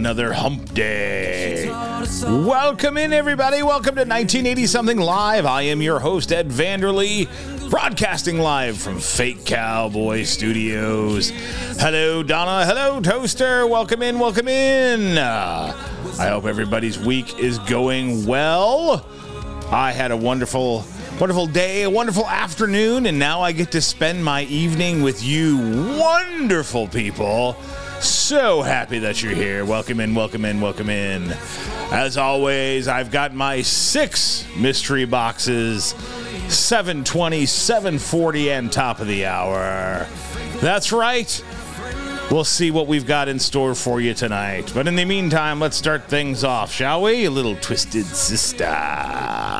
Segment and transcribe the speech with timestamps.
[0.00, 1.68] another hump day.
[2.22, 3.62] Welcome in, everybody.
[3.62, 5.44] Welcome to 1980 something live.
[5.44, 7.28] I am your host, Ed Vanderlee,
[7.68, 11.32] broadcasting live from Fake Cowboy Studios.
[11.78, 12.64] Hello, Donna.
[12.64, 13.66] Hello, Toaster.
[13.66, 14.18] Welcome in.
[14.18, 15.18] Welcome in.
[15.18, 15.76] Uh,
[16.18, 19.04] I hope everybody's week is going well.
[19.70, 20.82] I had a wonderful
[21.20, 25.58] wonderful day, a wonderful afternoon, and now I get to spend my evening with you
[25.98, 27.54] wonderful people
[28.30, 29.64] so happy that you're here.
[29.64, 31.32] Welcome in, welcome in, welcome in.
[31.90, 35.96] As always, I've got my six mystery boxes
[36.46, 40.06] 720, 740, and top of the hour.
[40.60, 41.44] That's right.
[42.30, 44.70] We'll see what we've got in store for you tonight.
[44.72, 47.24] But in the meantime, let's start things off, shall we?
[47.24, 49.59] A little twisted sister.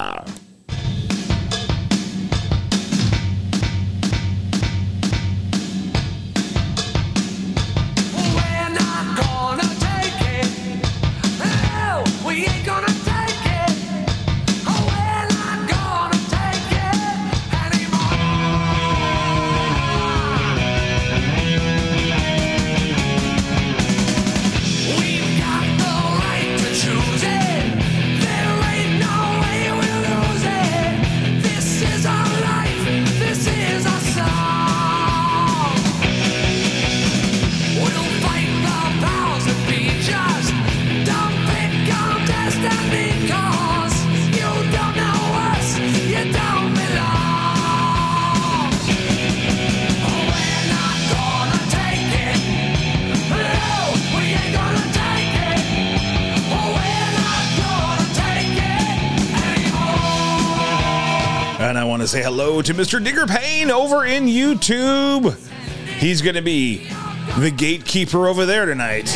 [62.10, 63.02] say hello to Mr.
[63.02, 65.32] Digger Payne over in YouTube.
[66.00, 66.88] He's going to be
[67.38, 69.06] the gatekeeper over there tonight.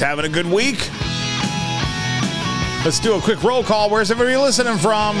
[0.00, 0.90] having a good week.
[2.84, 3.90] Let's do a quick roll call.
[3.90, 5.16] Where's everybody listening from?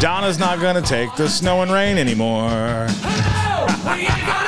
[0.00, 2.86] Donna's not going to take the snow and rain anymore.
[3.60, 4.47] Oh,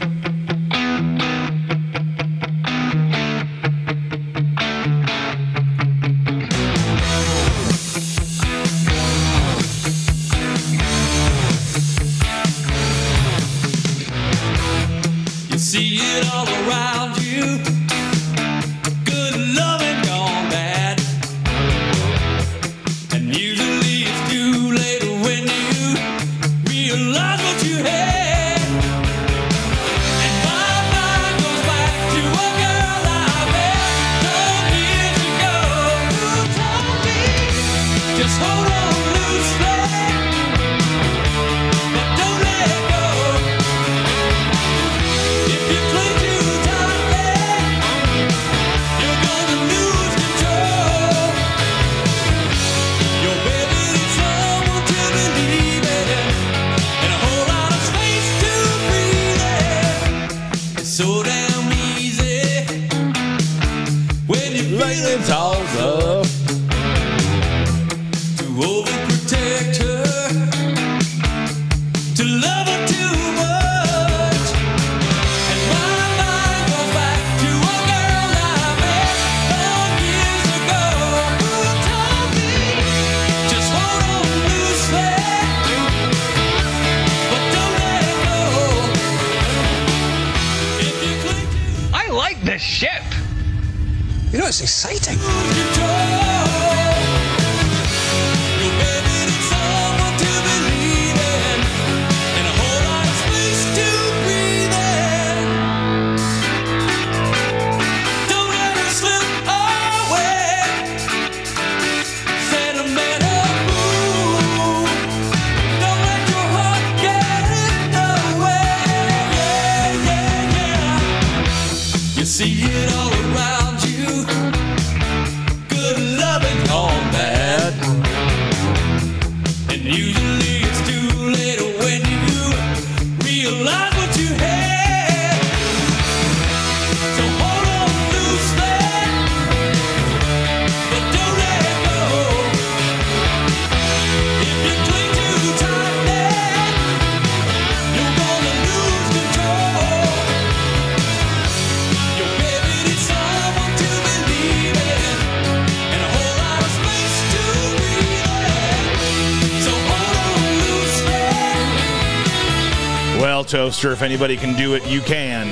[163.41, 163.91] well, Toaster.
[163.91, 165.47] If anybody can do it, you can.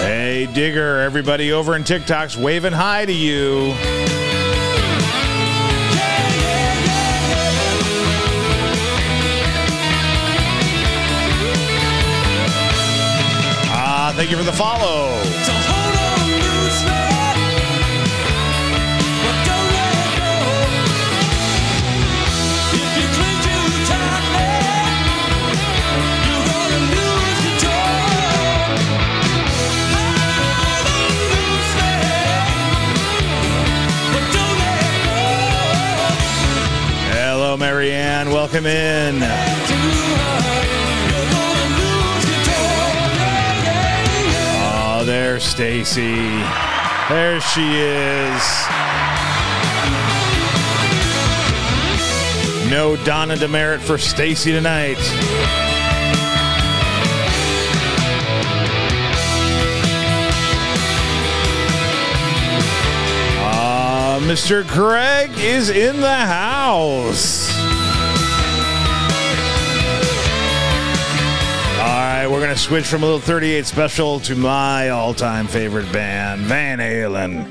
[0.00, 3.72] Hey, Digger, everybody over in TikTok's waving hi to you.
[13.70, 15.43] Ah, thank you for the follow.
[38.54, 39.18] him in.
[44.76, 46.14] Oh, there's Stacy.
[47.08, 48.42] There she is.
[52.70, 54.98] No Donna Demerit for Stacy tonight.
[64.24, 64.66] Mr.
[64.66, 67.43] Craig is in the house.
[72.24, 75.90] right, we're going to switch from a little 38 special to my all time favorite
[75.92, 77.44] band, Van Halen.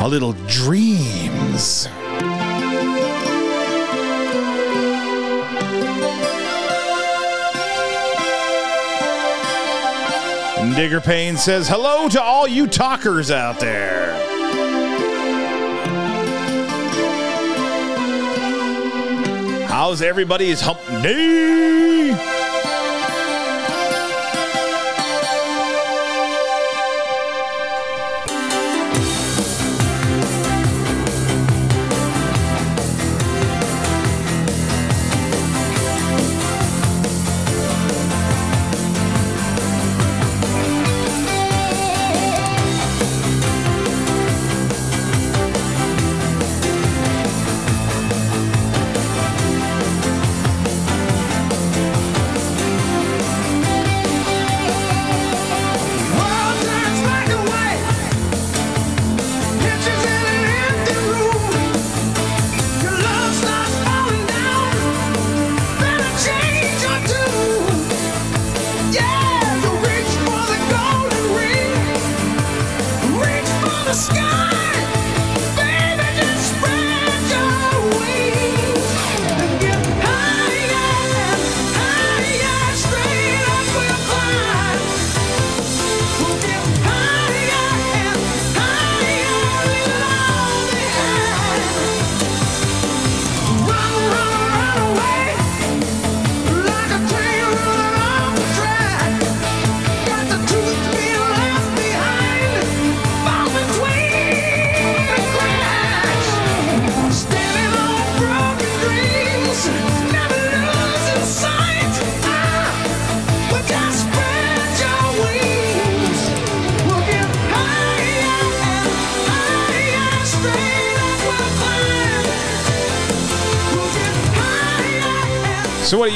[0.00, 1.86] A little dreams.
[10.74, 14.12] Digger Payne says hello to all you talkers out there.
[19.68, 22.33] How's everybody's hump day?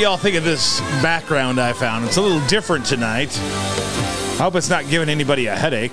[0.09, 2.07] Y'all think of this background I found?
[2.07, 3.29] It's a little different tonight.
[3.39, 5.93] I hope it's not giving anybody a headache.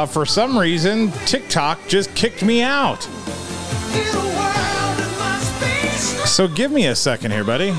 [0.00, 3.06] Uh, for some reason, TikTok just kicked me out.
[3.06, 4.34] in a world
[4.96, 6.26] that must be strong.
[6.26, 7.74] So, give me a second here, buddy.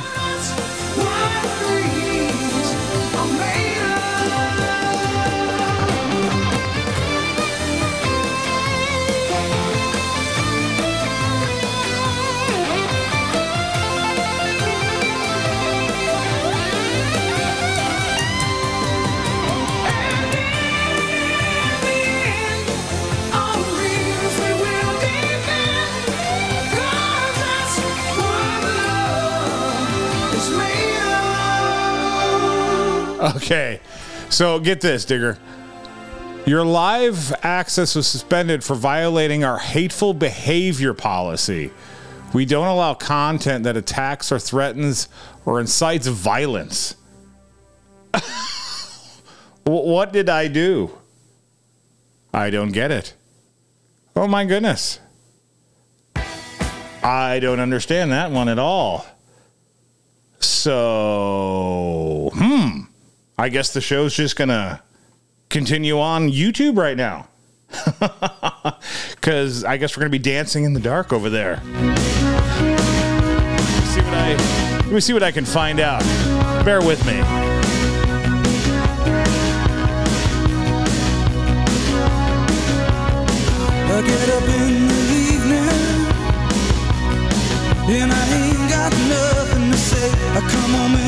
[33.51, 33.81] Okay.
[34.29, 35.37] So, get this, Digger.
[36.45, 41.69] Your live access was suspended for violating our hateful behavior policy.
[42.33, 45.09] We don't allow content that attacks or threatens
[45.45, 46.95] or incites violence.
[49.63, 50.97] What did I do?
[52.33, 53.13] I don't get it.
[54.15, 54.99] Oh my goodness.
[57.03, 59.05] I don't understand that one at all.
[60.39, 62.10] So.
[63.41, 64.83] I guess the show's just gonna
[65.49, 67.27] continue on YouTube right now.
[69.21, 71.55] Cause I guess we're gonna be dancing in the dark over there.
[71.55, 71.71] See
[74.01, 74.35] what I
[74.83, 76.03] let me see what I can find out.
[76.63, 77.19] Bear with me.
[83.89, 85.67] I get up in the evening
[88.03, 90.11] and I ain't got nothing to say.
[90.37, 91.00] I come home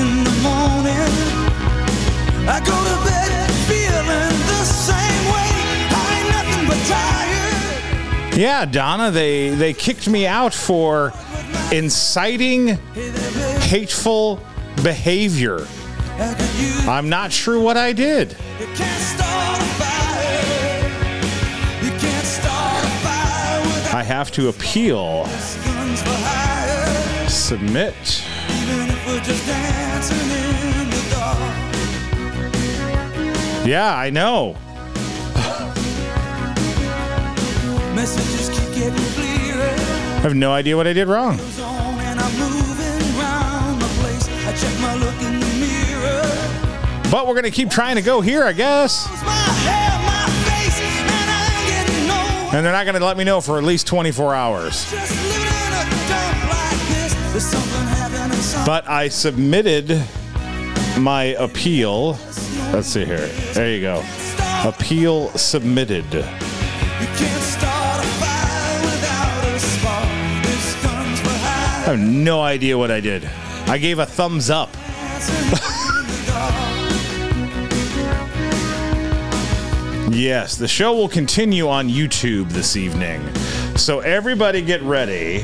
[8.35, 11.13] Yeah, Donna, they they kicked me out for
[11.71, 12.79] inciting
[13.59, 14.41] hateful
[14.81, 15.65] behavior.
[16.17, 16.89] How could you?
[16.89, 18.31] I'm not sure what I did.
[18.59, 20.79] You can't start a fire.
[21.83, 25.25] You can't start a fire without I have to appeal.
[25.25, 27.29] guns for hire.
[27.29, 28.23] Submit.
[33.65, 34.57] Yeah, I know.
[37.95, 39.69] Messages keep getting clearer.
[39.69, 41.37] I have no idea what I did wrong.
[41.37, 44.27] Goes on and I'm moving round the place.
[44.45, 47.09] I check my look in the mirror.
[47.09, 49.07] But we're going to keep trying to go here, I guess.
[49.23, 52.55] My hair, my face, and I ain't getting nowhere.
[52.57, 54.91] And they're not going to let me know for at least 24 hours.
[54.91, 57.13] Just living in a dump like this.
[57.31, 58.37] There's something happening.
[58.41, 60.03] Something But I submitted
[60.97, 62.17] my appeal.
[62.73, 63.27] Let's see here.
[63.53, 64.03] There you go.
[64.65, 66.05] Appeal submitted.
[66.05, 66.21] You
[67.17, 70.07] can't start a fire without a spark.
[70.43, 71.93] This guns for hire.
[71.93, 73.29] I have no idea what I did.
[73.67, 74.71] I gave a thumbs up.
[74.73, 76.53] Dancing in the dark.
[80.13, 83.21] Yes, the show will continue on YouTube this evening.
[83.75, 85.43] So everybody get ready.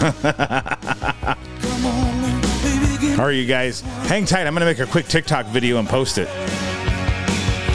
[0.00, 1.36] love reaction.
[1.60, 4.46] Come on, now, baby, give All right, you guys, hang tight.
[4.46, 6.28] I'm going to make a quick TikTok video and post it.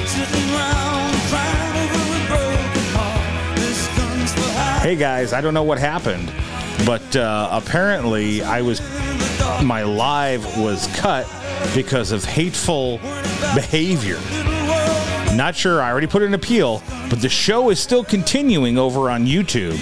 [0.07, 3.57] Sitting around crying over a broken heart.
[3.57, 6.31] This gun's for high Hey guys, I don't know what happened,
[6.85, 8.85] but uh, apparently I was in
[9.17, 9.63] the dark.
[9.63, 11.27] my live was cut
[11.75, 12.97] because of hateful
[13.55, 14.19] behavior.
[15.35, 15.81] Not sure.
[15.81, 19.77] I already put an appeal, but the show is still continuing over on YouTube.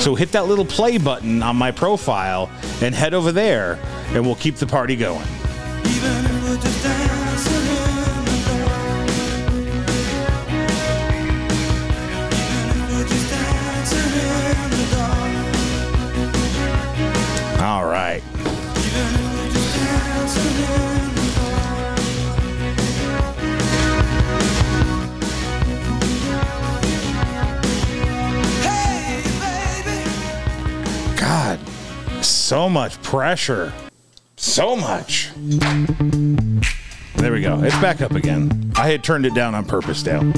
[0.00, 2.50] So hit that little play button on my profile
[2.82, 5.26] and head over there, and we'll keep the party going.
[32.50, 33.72] So much pressure.
[34.36, 35.30] So much.
[37.14, 37.62] There we go.
[37.62, 38.72] It's back up again.
[38.74, 40.32] I had turned it down on purpose, Dale.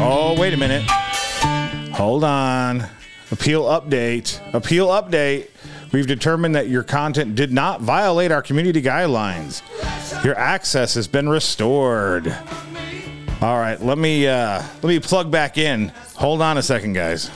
[0.00, 0.90] Oh, wait a minute.
[1.92, 2.86] Hold on.
[3.30, 4.40] Appeal update.
[4.54, 5.48] Appeal update.
[5.92, 9.62] We've determined that your content did not violate our community guidelines.
[10.24, 12.28] Your access has been restored.
[13.40, 15.88] All right, let me uh, let me plug back in.
[16.16, 17.30] Hold on a second, guys.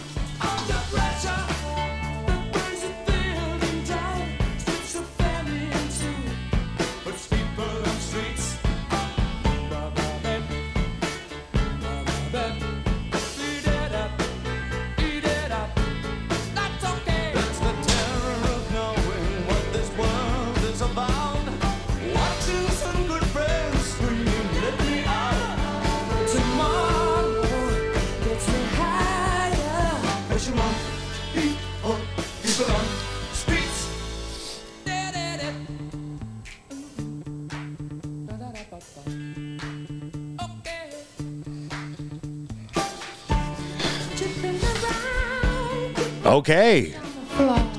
[46.30, 46.94] Okay.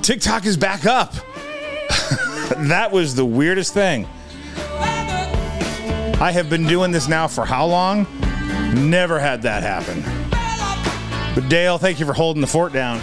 [0.01, 1.13] TikTok is back up.
[2.57, 4.05] that was the weirdest thing.
[6.19, 8.05] I have been doing this now for how long?
[8.89, 10.03] Never had that happen.
[11.33, 12.99] But Dale, thank you for holding the fort down.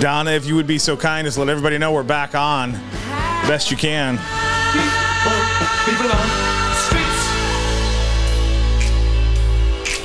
[0.00, 2.72] Donna, if you would be so kind as let everybody know we're back on.
[3.46, 4.18] Best you can.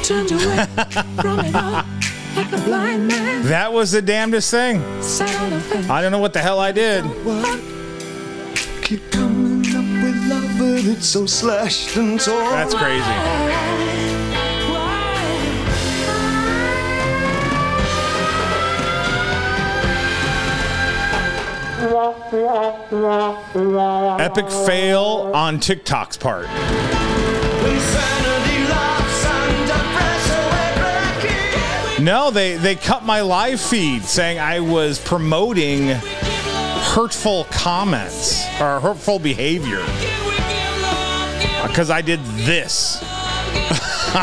[0.04, 0.66] Turned away
[1.22, 1.84] from it all
[2.36, 3.44] like a blind man.
[3.44, 4.82] That was the damnedest thing.
[5.02, 5.90] Sat on a fence.
[5.90, 7.04] I don't know what the hell I did.
[8.84, 9.42] Keep coming
[24.20, 26.48] Epic fail on TikTok's part.
[32.00, 39.20] No, they they cut my live feed saying I was promoting hurtful comments or hurtful
[39.20, 39.84] behavior
[41.68, 43.00] because I did this.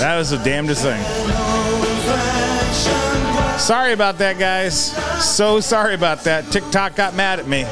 [0.00, 1.35] that was the damnedest thing.
[3.66, 4.92] Sorry about that, guys.
[5.36, 6.52] So sorry about that.
[6.52, 7.62] TikTok got mad at me.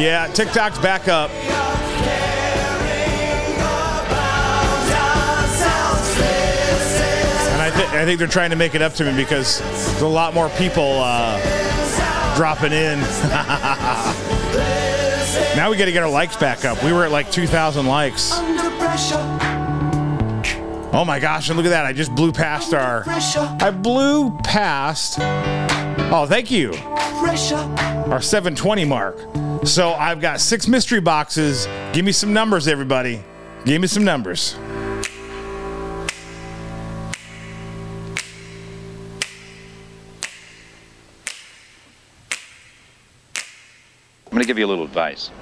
[0.00, 1.28] Yeah, TikTok's back up.
[7.50, 10.02] And I, th- I think they're trying to make it up to me because there's
[10.02, 13.00] a lot more people uh, dropping in.
[15.58, 16.80] Now we got to get our likes back up.
[16.84, 18.30] We were at like 2,000 likes.
[18.30, 19.16] Under pressure,
[20.92, 21.84] Oh my gosh, and look at that.
[21.84, 23.02] I just blew past our.
[23.02, 25.18] pressure, I blew past.
[25.18, 26.70] Oh, thank you.
[27.18, 27.56] pressure.
[27.56, 29.18] Our 720 mark.
[29.64, 31.66] So I've got six mystery boxes.
[31.92, 33.24] Give me some numbers, everybody.
[33.64, 34.54] Give me some numbers.
[44.30, 45.32] I'm going to give you a little advice.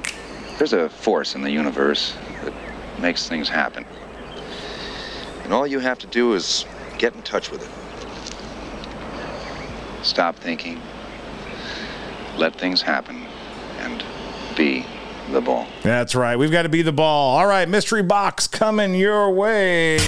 [0.58, 2.52] There's a force in the universe that
[2.98, 3.84] makes things happen.
[5.44, 6.64] And all you have to do is
[6.98, 7.70] get in touch with it.
[10.04, 10.80] Stop thinking,
[12.36, 13.26] let things happen,
[13.80, 14.02] and
[14.56, 14.86] be
[15.30, 15.66] the ball.
[15.82, 16.36] That's right.
[16.36, 17.36] We've got to be the ball.
[17.36, 19.98] All right, mystery box coming your way.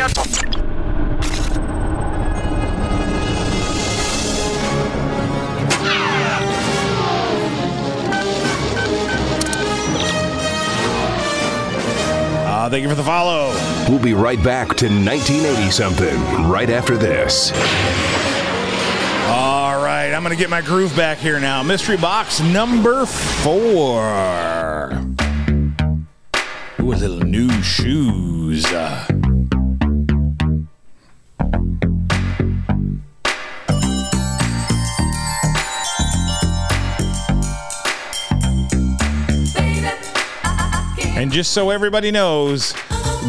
[12.69, 13.49] Thank you for the follow.
[13.89, 17.51] We'll be right back to 1980 something right after this.
[19.29, 21.63] All right, I'm going to get my groove back here now.
[21.63, 24.03] Mystery box number four.
[26.81, 28.65] Ooh, a little new shoes.
[28.67, 29.07] Uh,
[41.19, 42.73] and just so everybody knows,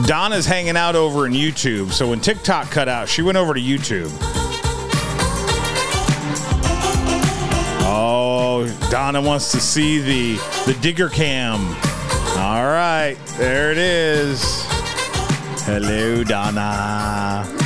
[0.06, 1.92] Donna's hanging out over in YouTube.
[1.92, 4.12] So when TikTok cut out, she went over to YouTube.
[7.82, 10.36] Oh, Donna wants to see the
[10.72, 11.60] the digger cam.
[12.38, 14.64] All right, there it is.
[15.66, 17.59] Hello, Donna.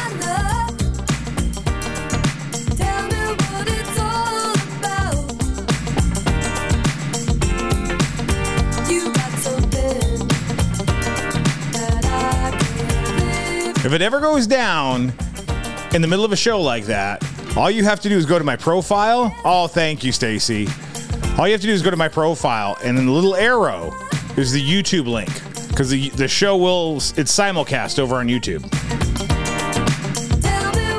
[13.85, 15.11] If it ever goes down
[15.93, 17.21] in the middle of a show like that,
[17.57, 19.35] all you have to do is go to my profile.
[19.43, 20.69] Oh, thank you, Stacy.
[21.37, 23.93] All you have to do is go to my profile, and then the little arrow
[24.37, 25.29] is the YouTube link
[25.67, 28.61] because the the show will it's simulcast over on YouTube.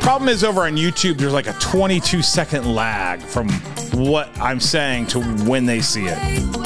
[0.03, 3.49] Problem is, over on YouTube, there's like a 22 second lag from
[3.95, 6.64] what I'm saying to when they see it.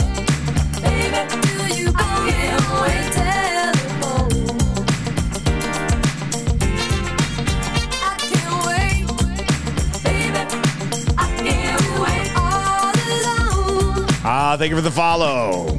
[14.58, 15.78] Thank you for the follow.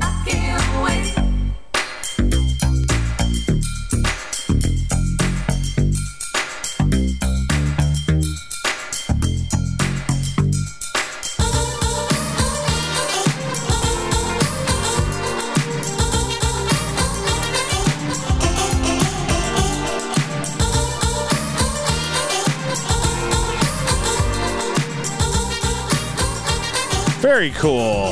[27.22, 28.09] Very cool.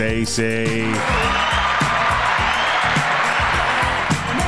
[0.00, 0.94] Stacy.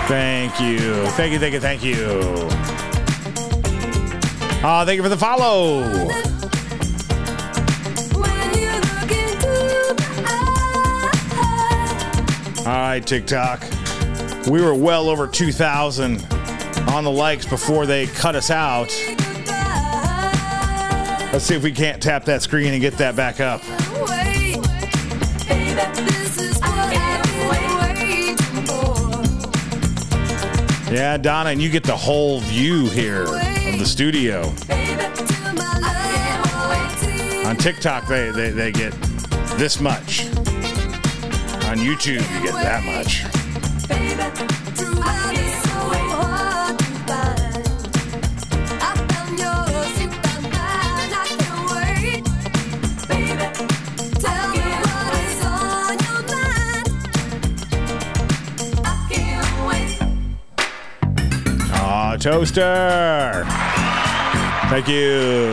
[0.09, 1.07] Thank you.
[1.09, 2.49] Thank you, thank you, thank you.
[4.65, 5.83] Ah, thank you for the follow.
[12.61, 13.63] All right, TikTok.
[14.51, 16.27] We were well over 2,000
[16.89, 18.89] on the likes before they cut us out.
[21.31, 23.61] Let's see if we can't tap that screen and get that back up.
[30.93, 34.43] Yeah, Donna, and you get the whole view here of the studio.
[34.69, 38.93] Baby, till my love On TikTok, they, they, they get
[39.57, 40.27] this much.
[41.65, 44.62] On YouTube, you get that much.
[62.23, 63.45] Toaster.
[64.71, 65.51] Thank you.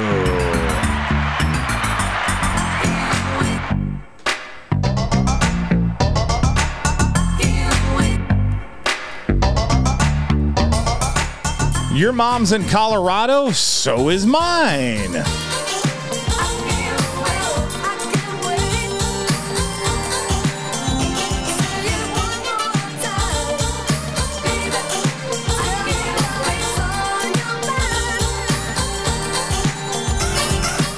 [11.97, 15.48] Your mom's in Colorado, so is mine.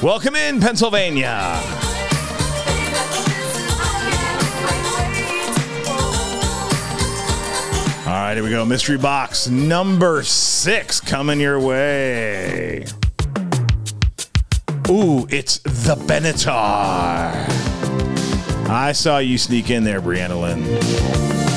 [0.02, 1.62] Welcome in, Pennsylvania.
[8.08, 8.66] All right, here we go.
[8.66, 12.84] Mystery box number six coming your way.
[14.90, 17.46] Ooh, it's the Benatar.
[18.68, 21.51] I saw you sneak in there, Brianna Lynn.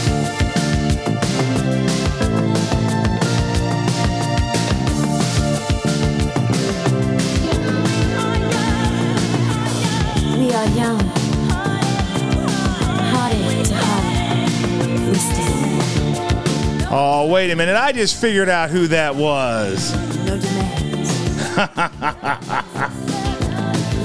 [17.25, 17.75] Oh, wait a minute.
[17.75, 19.95] I just figured out who that was.
[20.27, 21.57] no demands.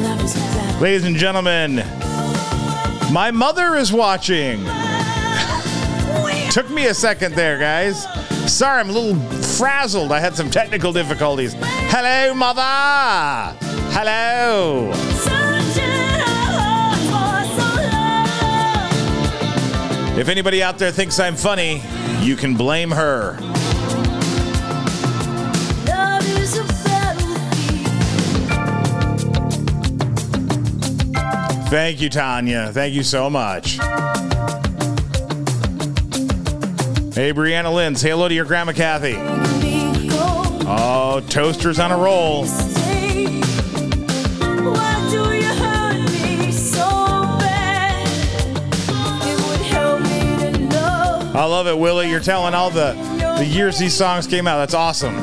[0.02, 0.80] Love is a battle.
[0.80, 1.84] Ladies and gentlemen,
[3.12, 4.64] my mother is watching.
[6.52, 8.06] Took me a second there, guys.
[8.50, 9.20] Sorry, I'm a little
[9.58, 10.14] frazzled.
[10.14, 11.58] I had some technical difficulties.
[11.60, 13.54] Hello, mother.
[13.92, 14.94] Hello.
[20.18, 21.82] If anybody out there thinks I'm funny,
[22.22, 23.38] you can blame her.
[25.88, 27.30] Love is a battlefield.
[31.70, 32.72] Thank you, Tanya.
[32.74, 33.78] Thank you so much.
[37.14, 39.16] Hey, Brianna Lynn, say hello to your grandma Kathy.
[40.72, 42.46] Oh, toaster's on a roll.
[51.40, 52.10] I love it, Willie.
[52.10, 52.92] You're telling all the
[53.38, 54.58] the years these songs came out.
[54.58, 55.16] That's awesome.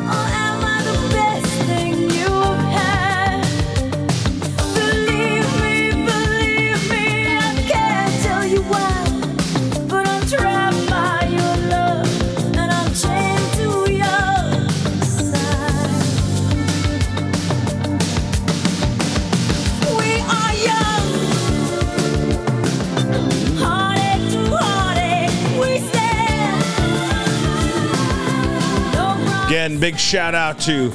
[29.76, 30.90] Again, big shout out to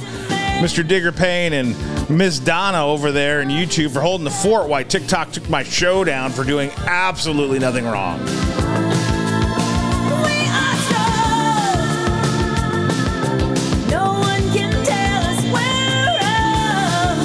[0.58, 0.86] Mr.
[0.86, 1.76] Digger Payne and
[2.10, 6.02] Miss Donna over there in YouTube for holding the fort while TikTok took my show
[6.02, 8.18] down for doing absolutely nothing wrong.
[8.24, 8.28] We
[10.48, 11.76] are strong.
[13.88, 17.18] No one can tell us we're wrong.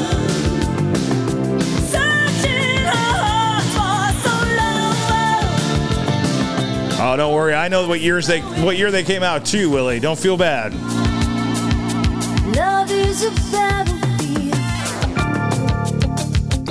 [1.87, 4.35] Searching our hearts for so
[6.99, 7.13] long.
[7.13, 7.55] Oh, don't worry.
[7.55, 9.99] I know what years they what year they came out too, Willie.
[9.99, 10.71] Don't feel bad.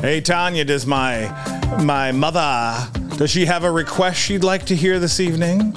[0.07, 1.29] Hey Tanya, does my
[1.83, 5.73] my mother does she have a request she'd like to hear this evening?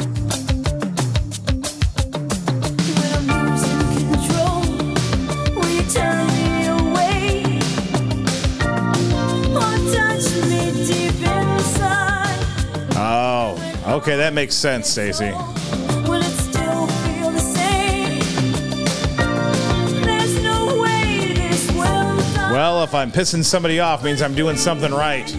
[2.96, 3.80] When I'm losing
[4.12, 4.62] control,
[5.56, 7.60] will you turn me away?
[9.56, 12.40] Or touch me deep inside?
[12.96, 13.58] Oh,
[13.98, 15.34] okay, that makes sense, Stacy.
[22.60, 25.34] Well, if I'm pissing somebody off, means I'm doing something right.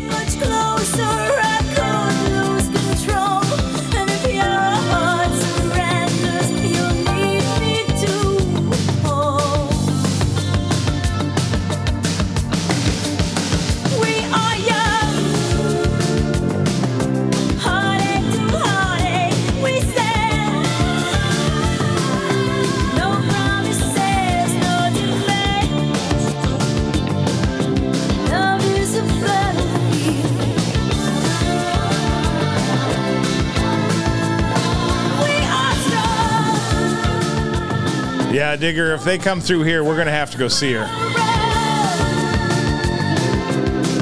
[38.50, 40.84] Yeah, Digger, if they come through here, we're gonna have to go see her.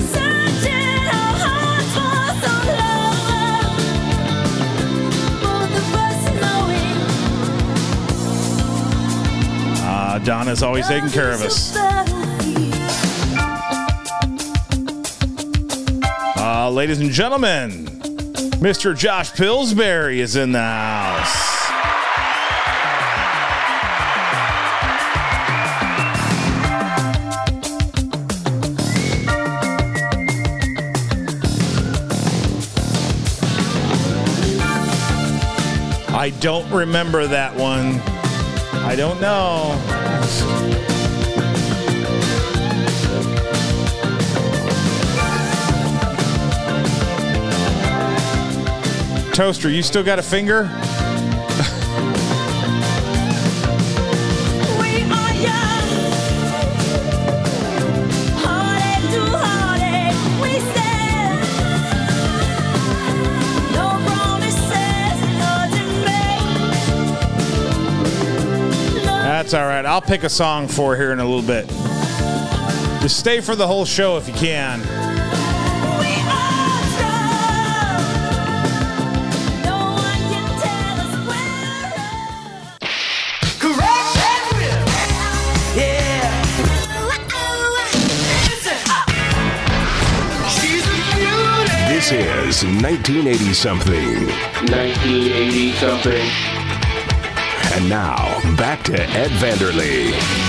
[0.06, 3.76] Searching our hearts for so long.
[5.42, 6.24] Both of us
[9.76, 11.76] knowing Uh, Donna's always taking care of us.
[16.38, 17.84] Uh, ladies and gentlemen,
[18.62, 18.96] Mr.
[18.96, 21.57] Josh Pillsbury is in the house.
[36.18, 38.00] I don't remember that one.
[38.82, 39.76] I don't know.
[49.32, 50.68] Toaster, you still got a finger?
[69.48, 69.86] That's all right.
[69.86, 71.66] I'll pick a song for here in a little bit.
[73.00, 74.80] Just stay for the whole show if you can.
[74.80, 78.04] We are strong.
[79.64, 81.96] No one can tell us where.
[83.58, 84.84] Correction!
[85.78, 86.28] Yeah.
[90.60, 91.88] She's a beauty.
[91.88, 94.26] This is 1980 something.
[94.26, 96.57] 1980 something.
[97.70, 100.47] And now, back to Ed Vanderlee.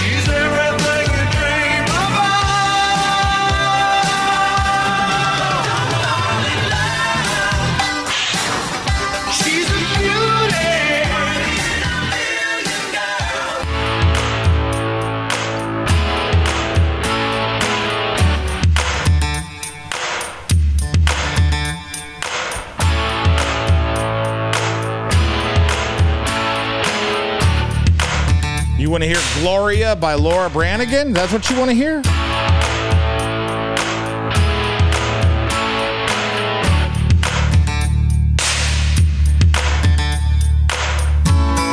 [29.00, 31.14] Want to hear Gloria by Laura Branigan?
[31.14, 32.02] That's what you want to hear?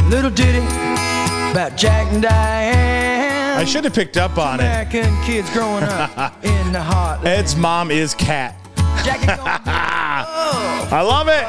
[0.08, 0.58] Little ditty
[1.50, 3.58] about Jack and Diane.
[3.58, 4.62] I should have picked up on it.
[4.62, 7.24] American kids growing up in the heart.
[7.24, 8.54] Ed's mom is Cat.
[9.04, 11.42] Jackie gonna be a I love it.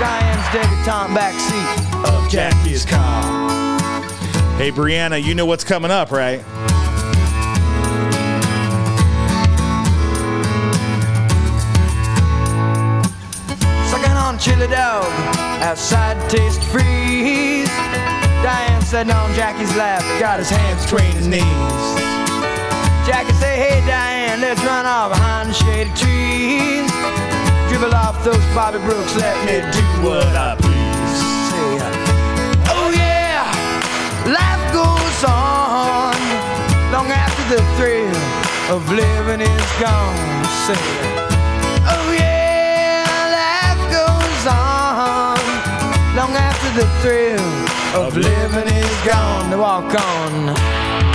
[0.00, 3.51] Diane's debutante backseat of Jackie's car.
[4.62, 6.40] Hey, Brianna, you know what's coming up, right?
[13.90, 15.04] Sucking on chili dog
[15.66, 17.66] outside Tastee Freez.
[18.44, 21.42] Diane sitting on Jackie's lap, got his hands between his knees.
[23.04, 26.90] Jackie say, Hey Diane, let's run off behind the shady trees.
[27.68, 31.18] Dribble off those Bobbie Brooks, let me do what I please.
[31.50, 33.42] Say, uh, Oh yeah,
[34.32, 34.51] life
[37.02, 38.16] long after the thrill
[38.74, 40.44] of living is gone.
[40.66, 40.82] Say,
[41.94, 43.02] Oh yeah,
[43.38, 45.36] life goes on
[46.14, 49.50] long after the thrill of living is gone.
[49.50, 51.11] To walk on.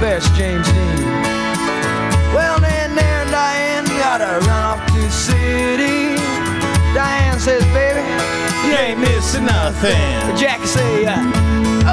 [0.00, 1.04] Best James Dean.
[2.34, 6.14] Well, then there, Diane gotta run off to the city.
[6.94, 8.06] Diane says, baby,
[8.66, 10.36] you ain't missing nothing.
[10.36, 11.18] Jackie say, uh,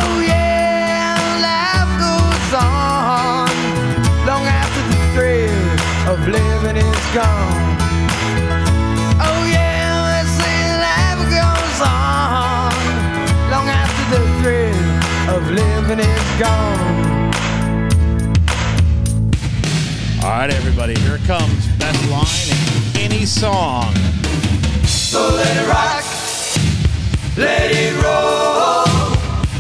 [0.02, 1.18] oh yeah,
[1.50, 3.50] life goes on
[4.30, 5.66] long after the thrill
[6.14, 7.78] of living is gone.
[9.18, 12.72] Oh yeah, they say life goes on
[13.50, 16.75] long after the thrill of living is gone.
[20.40, 21.68] Right, everybody, here it comes.
[21.78, 23.94] Best line in any song.
[24.84, 26.04] So let it rock,
[27.38, 29.16] let it roll,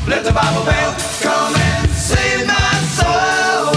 [0.06, 3.74] let the Bible belt come and save my soul.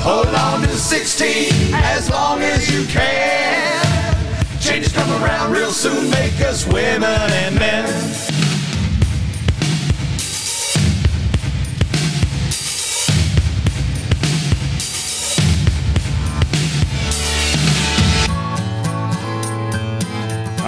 [0.00, 4.16] Hold on to 16 as long as you can.
[4.60, 8.17] Changes come around real soon, make us women and men.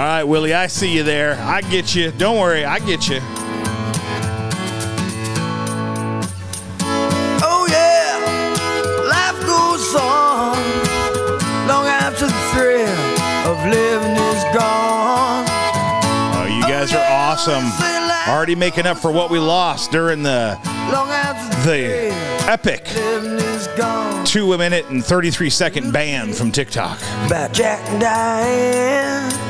[0.00, 1.34] All right, Willie, I see you there.
[1.42, 2.10] I get you.
[2.10, 3.18] Don't worry, I get you.
[7.42, 8.16] Oh yeah,
[9.10, 10.56] life goes on
[11.68, 12.88] long after the thrill
[13.46, 15.44] of living is gone.
[16.34, 17.64] Oh, you guys are awesome.
[18.32, 20.58] Already making up for what we lost during the
[20.90, 22.10] Long after the,
[22.50, 24.24] epic is gone.
[24.24, 26.98] two minute and 33 second ban from TikTok.
[27.26, 29.49] About Jack and Diane.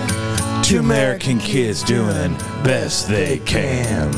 [0.71, 4.13] Two American kids doing best they can.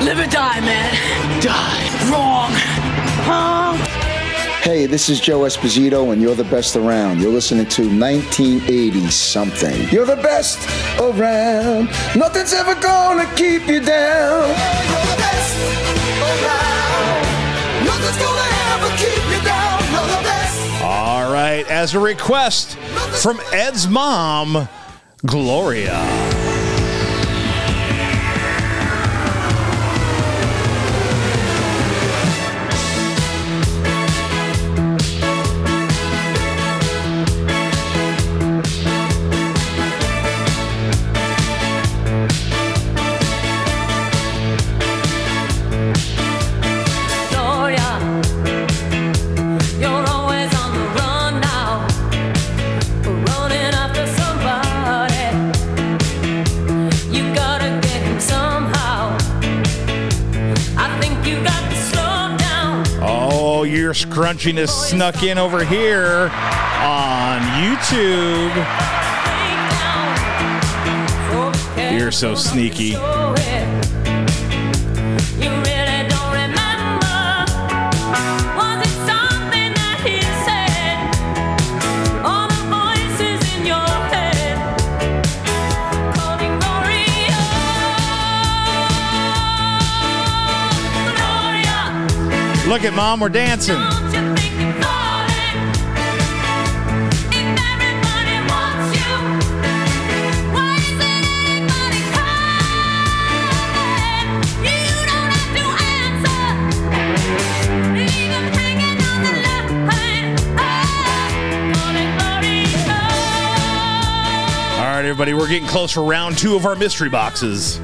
[0.00, 1.40] Live or die, man.
[1.42, 1.87] Die.
[4.68, 4.74] Wrong.
[4.74, 4.74] Huh?
[4.74, 7.20] Hey, this is Joe Esposito, and you're the best around.
[7.20, 9.88] You're listening to 1980 something.
[9.88, 10.58] You're the best
[11.00, 11.88] around.
[12.14, 14.48] Nothing's ever gonna keep you down.
[14.48, 15.56] You're the best
[16.20, 17.86] around.
[17.86, 19.80] Nothing's gonna ever keep you down.
[19.92, 20.82] You're the best.
[20.82, 24.68] All right, as a request from Ed's mom,
[25.24, 25.92] Gloria.
[25.96, 26.27] Gloria,
[64.44, 66.30] your scrunchiness snuck in over here
[66.82, 68.54] on YouTube.
[71.98, 72.84] You're so sneaky.
[72.84, 72.98] You
[75.50, 77.46] really don't remember.
[78.56, 80.98] Was it something that he said?
[82.24, 84.58] All the voices in your head
[86.14, 87.40] calling Gloria,
[91.16, 92.68] Gloria.
[92.68, 94.07] Look at mom, we're dancing.
[115.20, 117.80] Everybody, we're getting close for round two of our mystery boxes.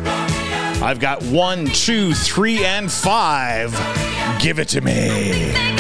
[0.81, 3.73] I've got one, two, three, and five.
[4.41, 5.74] Give it to me.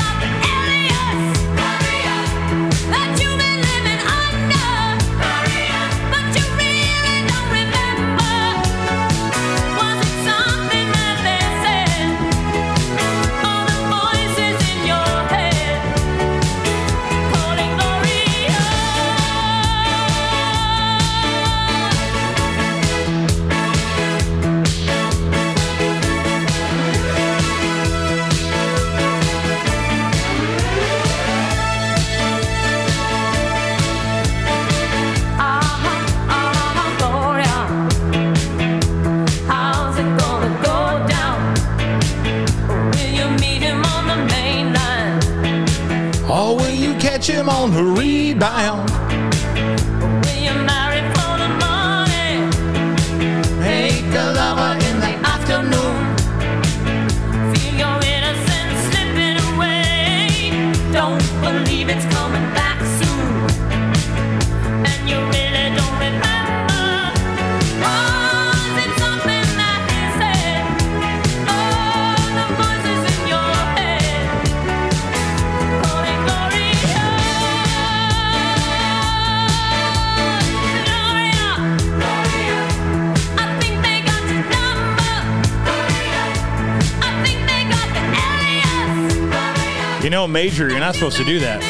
[90.34, 91.62] Major, you're not supposed to do that.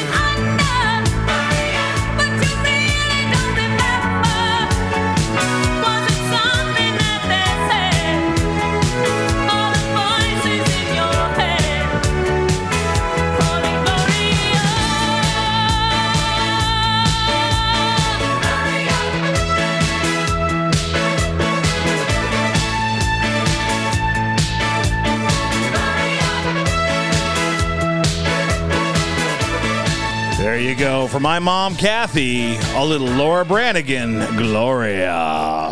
[30.84, 31.08] There you go.
[31.08, 35.70] For my mom, Kathy, a little Laura Branigan, Gloria.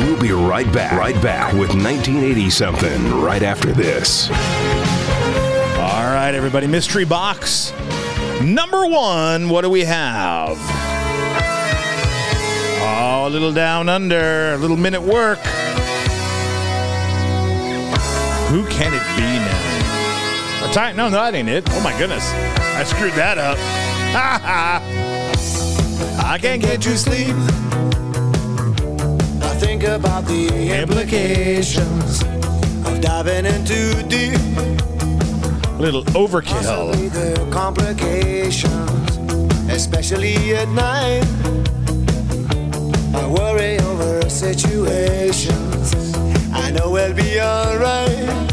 [0.00, 0.98] We'll be right back.
[0.98, 4.28] Right back with 1980 something right after this.
[5.78, 6.66] All right, everybody.
[6.66, 7.72] Mystery box
[8.42, 9.50] number one.
[9.50, 10.56] What do we have?
[12.82, 15.38] Oh, a little down under, a little Men at Work.
[18.48, 19.61] Who can it be now?
[20.72, 20.96] Time?
[20.96, 21.68] No, no, that ain't it.
[21.68, 23.58] Oh my goodness, I screwed that up.
[26.24, 27.36] I can't get you sleep.
[29.42, 32.22] I think about the implications
[32.86, 34.40] of diving into deep.
[35.68, 36.94] A Little overkill.
[37.12, 39.18] The complications,
[39.70, 41.26] especially at night.
[43.14, 45.92] I worry over situations.
[46.54, 48.51] I know we'll be alright.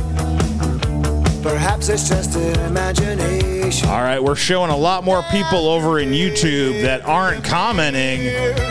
[1.50, 3.90] Perhaps it's just an imagination.
[3.90, 8.24] All right, we're showing a lot more people over in YouTube that aren't commenting.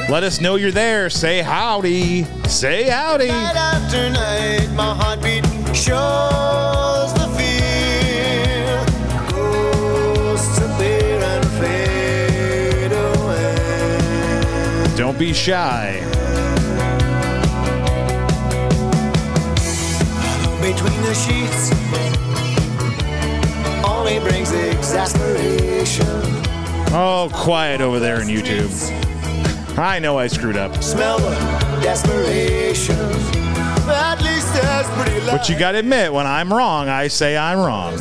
[0.09, 1.11] Let us know you're there.
[1.11, 2.22] Say howdy.
[2.47, 3.26] Say howdy.
[3.26, 8.87] Night after night, my heartbeat shows the fear.
[11.20, 14.97] And fade away.
[14.97, 15.99] Don't be shy.
[20.62, 22.28] Between the sheets
[24.09, 26.07] only brings exasperation.
[26.91, 28.71] Oh, quiet over there in YouTube.
[29.79, 30.83] I know I screwed up.
[30.83, 31.35] Smell the
[31.83, 32.97] desperation.
[33.91, 35.39] At least there's pretty love.
[35.39, 37.99] But you gotta admit, when I'm wrong, I say I'm wrong.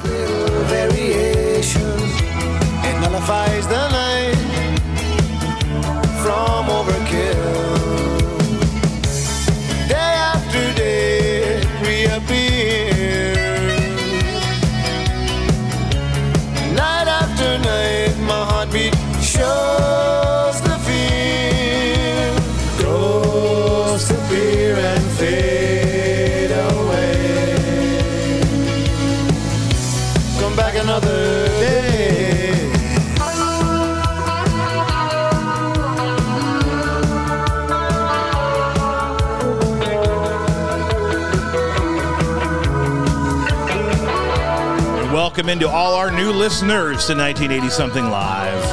[45.50, 48.64] Into all our new listeners to 1980 Something Live.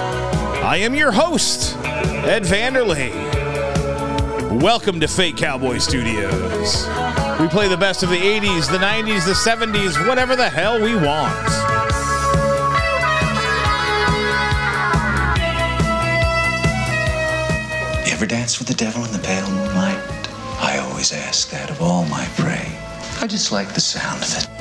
[0.65, 3.13] I am your host, Ed Vanderley.
[4.61, 6.87] Welcome to Fake Cowboy Studios.
[7.39, 10.95] We play the best of the 80s, the 90s, the 70s, whatever the hell we
[10.95, 11.35] want.
[18.09, 19.99] Ever dance with the devil in the pale moonlight?
[20.61, 22.73] I always ask that of all my prey.
[23.21, 24.54] I just like the sound of it.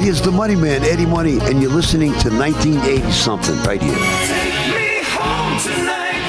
[0.00, 3.92] Right here's the money man, Eddie Money, and you're listening to 1980 something right here.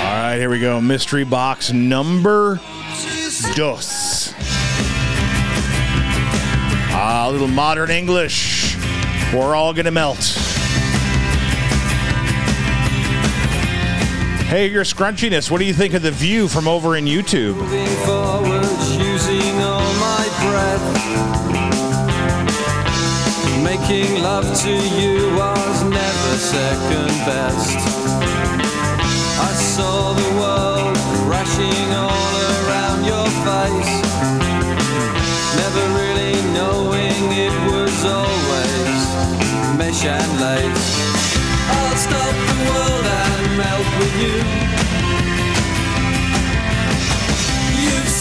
[0.04, 0.82] All right, here we go.
[0.82, 2.60] Mystery box number
[3.56, 4.34] dos.
[6.94, 8.76] Ah, a little modern English.
[9.34, 10.20] We're all gonna melt.
[14.50, 15.50] Hey, your scrunchiness.
[15.50, 17.56] What do you think of the view from over in YouTube?
[23.64, 27.78] Making love to you was never second best.
[29.40, 33.94] I saw the world crashing all around your face.
[35.62, 39.02] Never really knowing it was always
[39.78, 40.90] mesh and lace.
[41.70, 44.81] I'll stop the world and melt with you.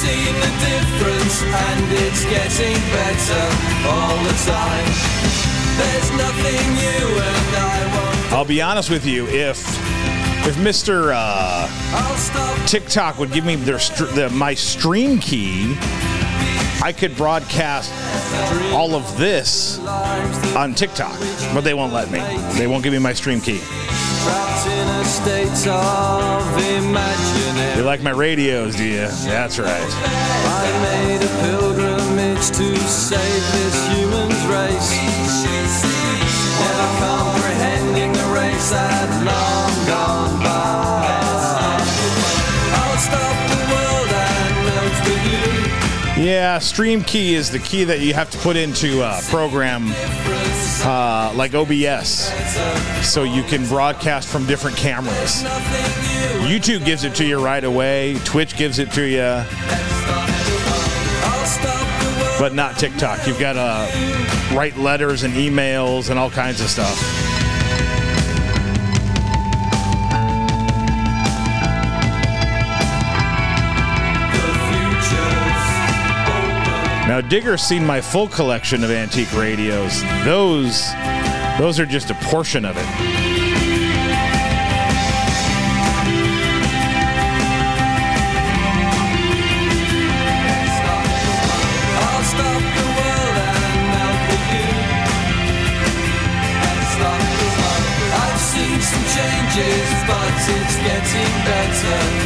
[0.01, 3.45] Seen the difference and it's getting better
[3.87, 4.89] all the time.
[5.77, 9.27] There's nothing you and I won't I'll be honest with you.
[9.29, 9.59] If
[10.49, 11.13] if Mr.
[11.15, 15.77] Uh, TikTok would give me their str- the, my stream key,
[16.83, 17.93] I could broadcast
[18.73, 19.79] all of this
[20.57, 21.15] on TikTok,
[21.53, 22.21] but they won't let me.
[22.59, 23.61] They won't give me my stream key.
[24.25, 26.43] Trapped in a state of
[26.77, 27.77] imaginary.
[27.77, 29.09] You like my radios, do you?
[29.25, 29.71] That's right.
[29.73, 34.91] I made a pilgrimage to save this human's race.
[36.61, 38.73] Never comprehending the race
[39.25, 41.81] long gone by.
[42.75, 45.25] I'll stop the world and melt with
[46.18, 46.25] you.
[46.25, 49.93] Yeah, stream key is the key that you have to put into a program
[50.85, 52.33] uh, like OBS
[53.07, 55.43] so you can broadcast from different cameras.
[56.47, 59.45] YouTube gives it to you right away, Twitch gives it to you,
[62.39, 63.26] but not TikTok.
[63.26, 67.20] You've got to write letters and emails and all kinds of stuff.
[77.11, 80.01] Now Digger's seen my full collection of antique radios.
[80.25, 80.93] Those
[81.59, 82.87] those are just a portion of it.
[100.07, 102.20] but it's getting better.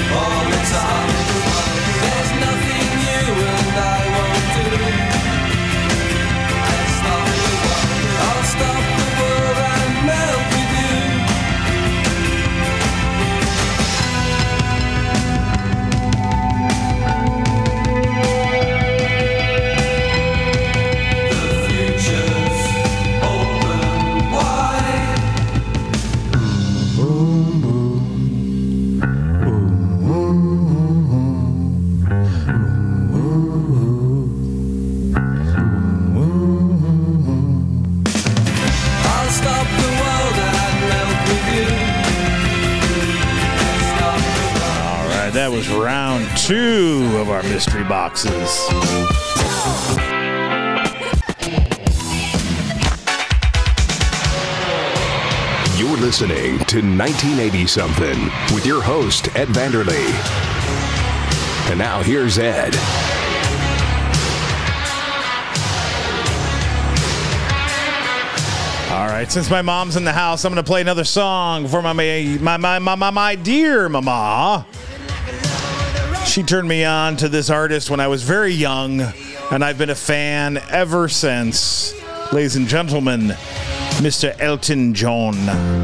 [45.35, 48.31] that was round two of our mystery boxes.
[55.77, 58.23] You're listening to 1980 something
[58.55, 60.07] with your host, Ed Vanderley.
[61.69, 62.73] And now here's Ed.
[68.93, 71.83] All right, since my mom's in the house, I'm going to play another song for
[71.83, 74.65] my my my my my, my dear mama
[76.35, 79.01] she turned me on to this artist when I was very young,
[79.53, 81.95] and I've been a fan ever since.
[82.33, 83.29] Ladies and gentlemen,
[84.01, 84.35] Mr.
[84.41, 85.84] Elton John.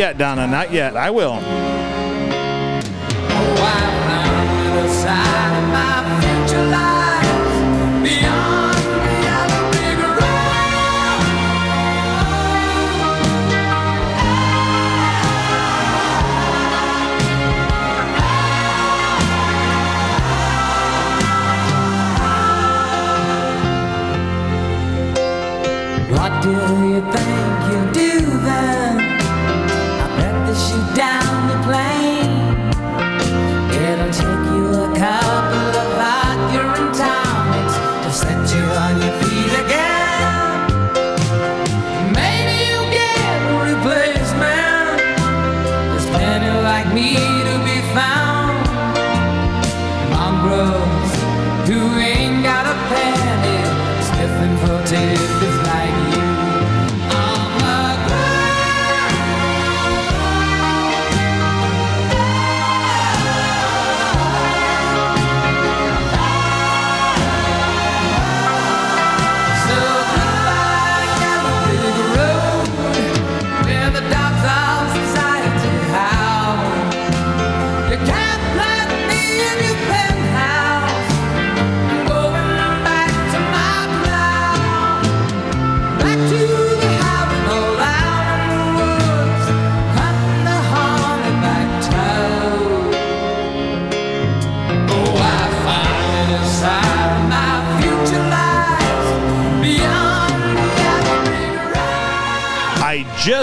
[0.00, 0.46] yet, Donna.
[0.46, 0.96] Not yet.
[0.96, 1.89] I will.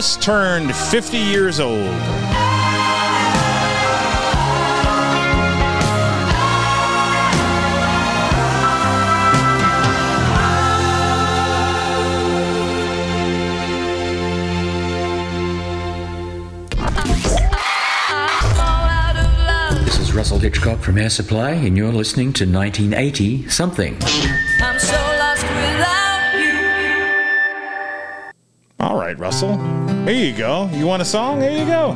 [0.08, 1.80] just turned 50 years old.
[19.84, 23.98] This is Russell Hitchcock from Air Supply, and you're listening to 1980 something.
[28.80, 29.77] All right, Russell.
[30.08, 30.70] Here you go.
[30.72, 31.42] You want a song?
[31.42, 31.92] Here you go.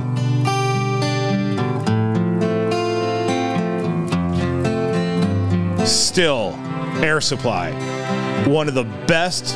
[5.86, 6.53] Still,
[7.01, 7.72] Air Supply,
[8.49, 9.55] one of the best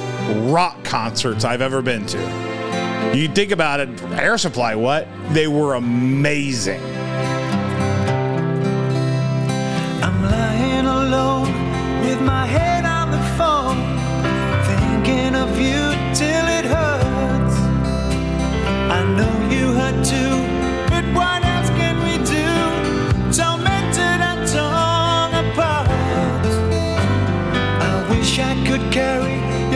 [0.49, 3.11] rock concerts I've ever been to.
[3.13, 5.05] You think about it, Air Supply, what?
[5.31, 6.81] They were amazing.
[10.01, 12.74] I'm lying alone with my head.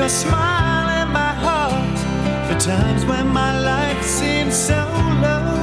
[0.10, 1.98] smile in my heart
[2.48, 4.76] for times when my life seems so
[5.22, 5.60] low.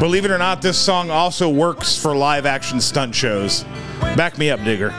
[0.00, 3.64] Believe it or not, this song also works for live action stunt shows.
[4.16, 4.90] Back me up, Digger.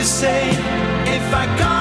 [0.00, 1.79] you say if I come?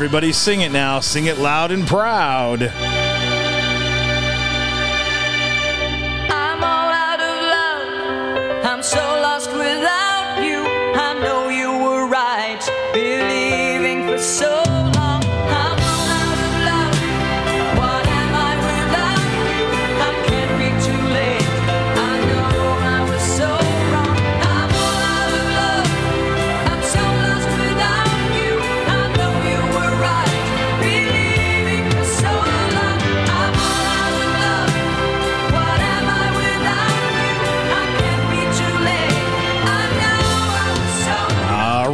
[0.00, 0.98] everybody sing it now.
[0.98, 2.72] Sing it loud and proud.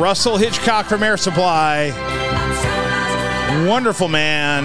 [0.07, 1.91] Russell Hitchcock from Air Supply.
[3.67, 4.63] Wonderful man.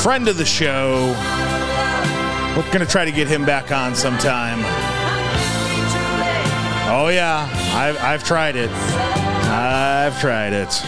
[0.00, 1.14] Friend of the show.
[2.56, 4.60] We're going to try to get him back on sometime.
[6.88, 7.46] Oh, yeah.
[7.74, 8.70] I've, I've tried it.
[8.70, 10.82] I've tried it.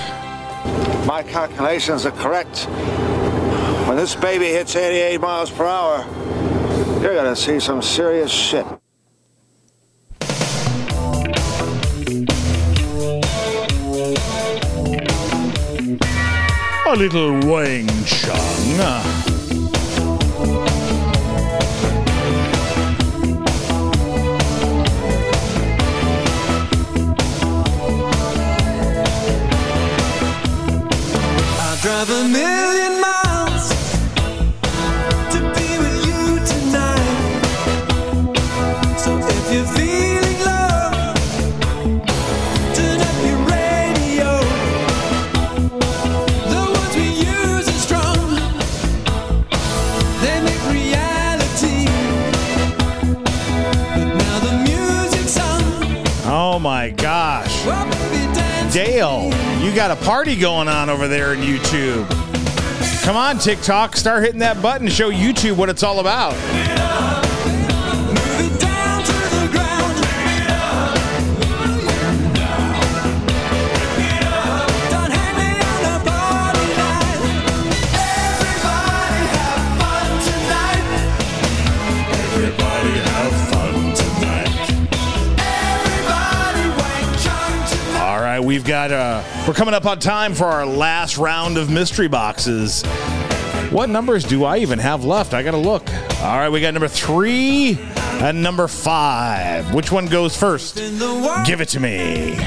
[1.07, 2.65] My calculations are correct.
[3.87, 5.99] When this baby hits 88 miles per hour,
[7.03, 8.65] you're going to see some serious shit.
[16.93, 18.79] a little Wang Chung.
[31.81, 33.28] drive a million miles
[58.79, 59.25] Dale,
[59.61, 62.09] you got a party going on over there in YouTube.
[63.03, 67.18] Come on, TikTok, start hitting that button, show YouTube what it's all about.
[88.49, 92.83] We've got uh, we're coming up on time for our last round of mystery boxes.
[93.71, 95.35] What numbers do I even have left?
[95.35, 95.87] I gotta look.
[96.23, 99.75] All right, we got number three and number five.
[99.75, 100.77] Which one goes first?
[101.45, 102.39] Give it to me.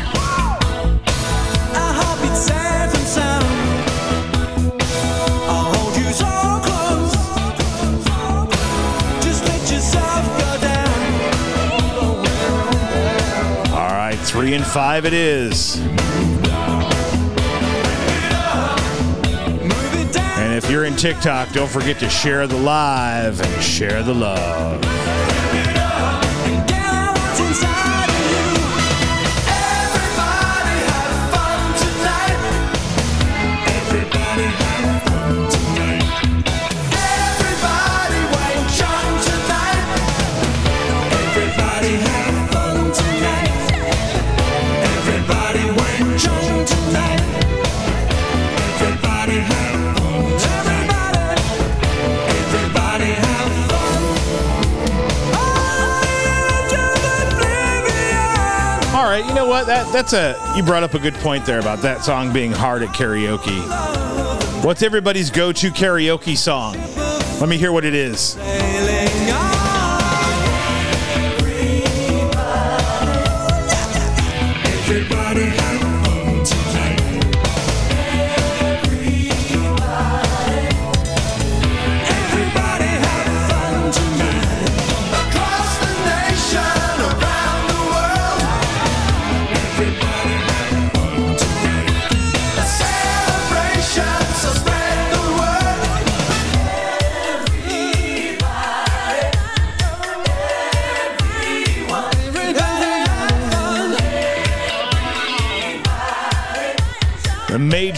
[14.42, 15.78] Three and five it is.
[20.40, 25.01] And if you're in TikTok, don't forget to share the live and share the love.
[59.92, 62.90] That's a you brought up a good point there about that song being hard at
[62.90, 63.62] karaoke.
[64.64, 66.78] What's everybody's go-to karaoke song?
[67.40, 68.38] Let me hear what it is.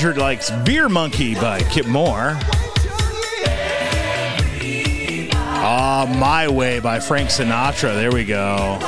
[0.04, 2.38] Major likes Beer Money by Kip Moore.
[5.66, 7.96] Ah, My Way by Frank Sinatra.
[7.96, 8.80] There we go.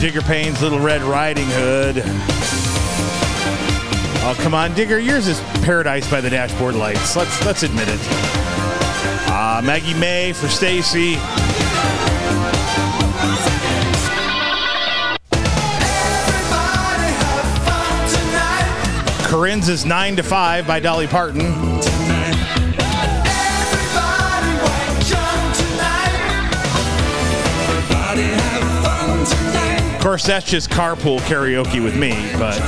[0.00, 2.02] Digger Payne's Little Red Riding Hood.
[4.24, 4.98] Oh, come on, Digger.
[4.98, 7.14] Yours is Paradise by the Dashboard Lights.
[7.14, 8.00] Let's let's admit it.
[9.30, 11.14] Ah, Maggie May for Stacy.
[19.32, 21.40] Corinne's is 9 to 5 by Dolly Parton.
[29.94, 32.58] Of course, that's just carpool karaoke with me, but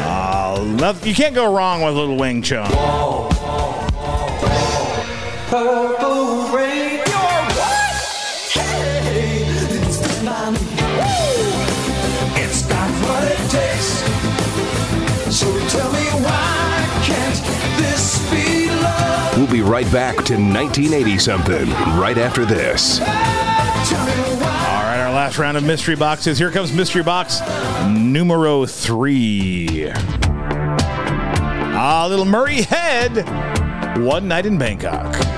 [0.00, 2.70] uh, noth- you can't go wrong with Little Wing Chun.
[2.70, 3.35] Purple
[19.36, 23.00] We'll be right back to 1980 something right after this.
[23.00, 26.38] All right, our last round of mystery boxes.
[26.38, 27.40] Here comes mystery box
[27.86, 29.90] numero three.
[31.78, 33.26] Ah, little Murray Head.
[33.98, 35.35] One night in Bangkok.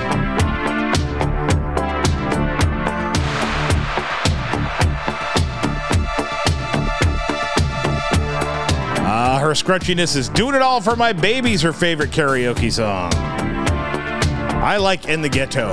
[9.48, 13.10] Her scrunchiness is doing it all for my baby's her favorite karaoke song.
[13.14, 15.68] I like In the Ghetto.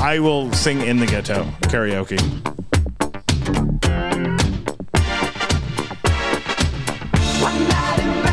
[0.00, 2.20] I will sing In the Ghetto karaoke.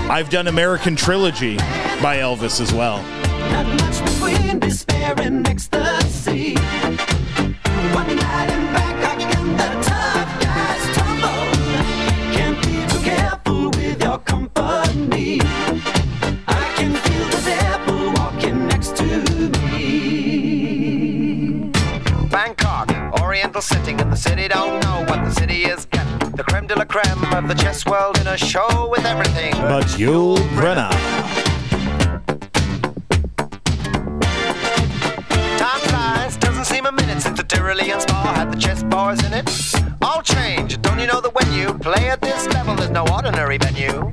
[0.07, 3.03] I've done American Trilogy by Elvis as well.
[27.01, 29.53] Creme de la creme of the chess world in a show with everything.
[29.53, 30.89] But Yul Brynner.
[35.57, 39.33] Time flies, doesn't seem a minute since the Tyrolean Spa had the chess bars in
[39.33, 39.49] it.
[40.01, 43.57] All change, don't you know that when you play at this level, there's no ordinary
[43.57, 44.11] venue?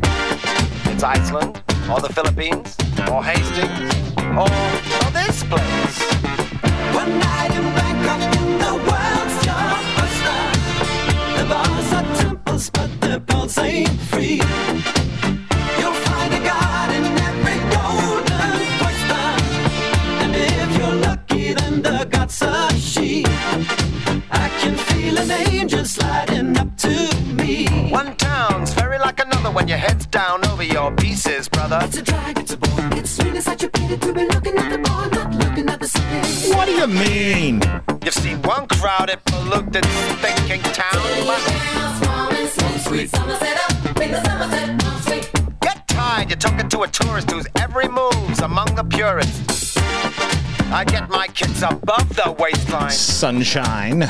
[0.90, 2.76] It's Iceland, or the Philippines,
[3.10, 3.92] or Hastings,
[4.36, 4.50] or,
[5.00, 5.85] or this place.
[31.66, 31.86] Pieces, brother.
[31.86, 32.98] It's a drag, it's a bore.
[32.98, 35.88] It's really such a pity to be looking at the bar, not looking at the
[35.88, 36.54] city.
[36.54, 37.62] What do you mean?
[38.04, 39.84] You've seen one crowded, polluted,
[40.20, 41.02] thinking town.
[42.80, 43.10] Sweet.
[45.60, 49.76] Get tired, you're talking to a tourist whose every move's among the purists.
[50.72, 52.90] I get my kids above the waistline.
[52.90, 54.04] Sunshine.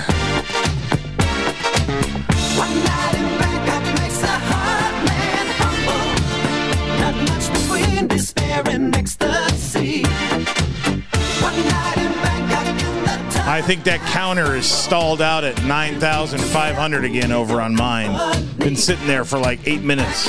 [13.49, 18.45] I think that counter is stalled out at 9,500 again over on mine.
[18.59, 20.29] Been sitting there for like eight minutes.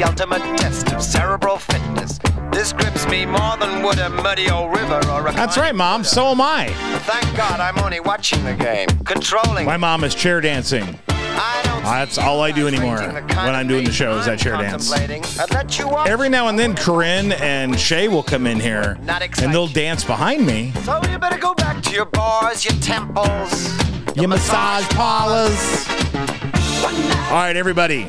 [0.00, 2.18] The ultimate test of cerebral fitness.
[2.52, 5.32] This grips me more than would a muddy old river or a.
[5.32, 6.04] That's right, Mom.
[6.04, 6.68] So am I.
[7.00, 9.66] Thank God I'm only watching the game, controlling.
[9.66, 10.98] My mom is chair dancing.
[11.16, 14.90] That's all I do anymore when I'm doing the show is I chair dance.
[14.90, 15.24] contemplating.
[15.40, 16.08] I'd let you watch.
[16.08, 20.46] Every now and then, Corinne and Shay will come in here and they'll dance behind
[20.46, 20.72] me.
[20.84, 23.76] So you better go back to your bars, your temples.
[24.16, 25.86] Your massage parlors.
[27.30, 28.08] All right, everybody.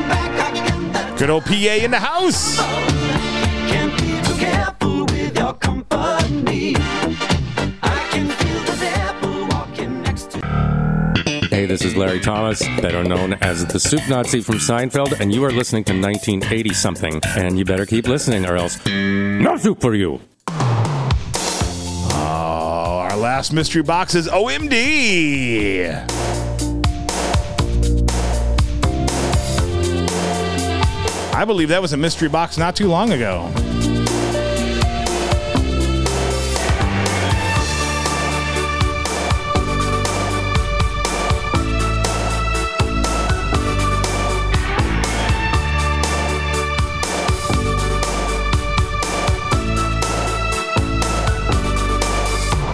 [1.21, 2.57] Good old PA in the house.
[2.57, 6.75] can't be too careful with your company.
[6.75, 10.39] I can feel the devil walking next to
[11.51, 15.45] Hey, this is Larry Thomas, better known as the Soup Nazi from Seinfeld, and you
[15.45, 17.21] are listening to 1980 something.
[17.37, 20.19] And you better keep listening, or else no soup for you.
[22.17, 26.30] Oh, our last mystery box is OMD.
[31.33, 33.49] I believe that was a mystery box not too long ago.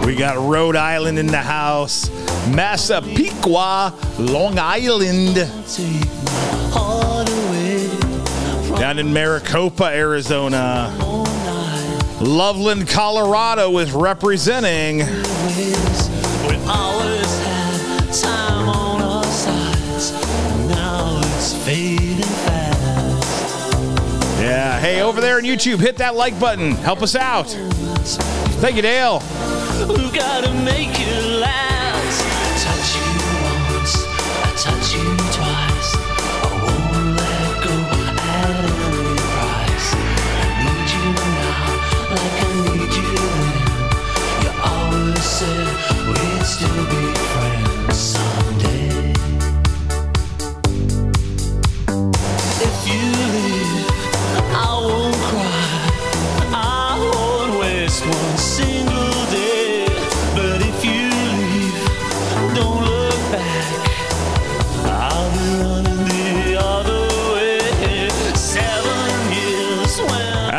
[0.04, 2.10] We got Rhode Island in the house,
[2.48, 5.38] Massapequa, Long Island.
[8.78, 10.94] Down in Maricopa, Arizona.
[12.20, 14.98] Loveland, Colorado is representing.
[14.98, 15.04] We
[16.68, 20.12] always had time on our sides.
[20.68, 23.72] Now it's fading fast.
[24.40, 26.72] Yeah, hey, over there on YouTube, hit that like button.
[26.72, 27.48] Help us out.
[28.60, 29.20] Thank you, Dale.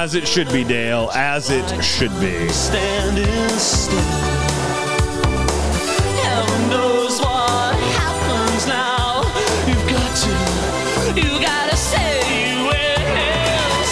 [0.10, 1.12] As it should be, Dale.
[1.14, 2.49] As it should be.
[2.49, 3.28] standing
[3.60, 3.99] still.
[6.26, 9.22] Heaven knows what happens now.
[9.70, 10.34] You've got to,
[11.14, 13.05] you gotta say you will.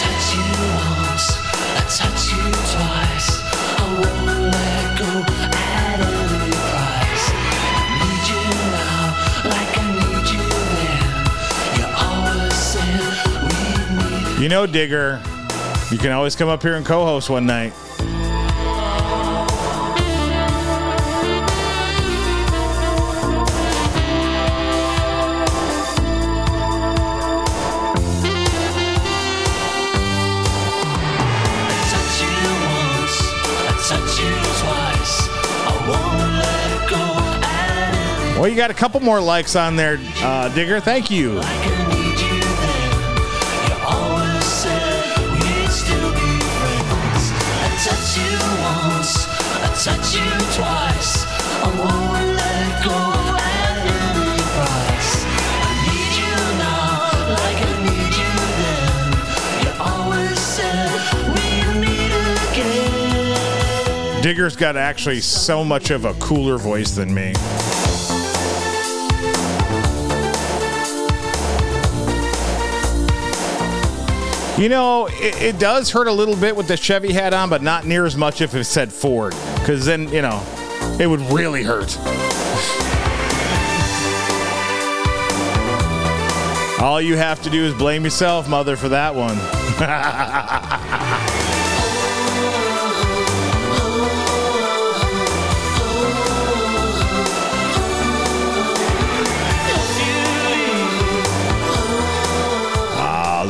[0.02, 1.38] Touch you once,
[1.78, 3.30] I touch you twice.
[3.78, 5.22] I won't let go
[5.54, 7.26] at any price.
[7.62, 8.42] I need you
[8.74, 9.06] now,
[9.54, 10.50] like I need you
[10.82, 11.14] then.
[11.78, 13.14] You always said
[13.46, 14.42] we need.
[14.42, 15.22] You know, Digger,
[15.92, 17.74] you can always come up here and co host one night.
[38.38, 40.80] Well, you got a couple more likes on there, uh, Digger.
[40.80, 41.42] Thank you.
[64.38, 67.34] Digger's got actually so much of a cooler voice than me.
[74.62, 77.64] You know, it, it does hurt a little bit with the Chevy hat on, but
[77.64, 79.34] not near as much if it said Ford.
[79.56, 80.46] Because then, you know,
[81.00, 81.98] it would really hurt.
[86.80, 89.38] All you have to do is blame yourself, mother, for that one.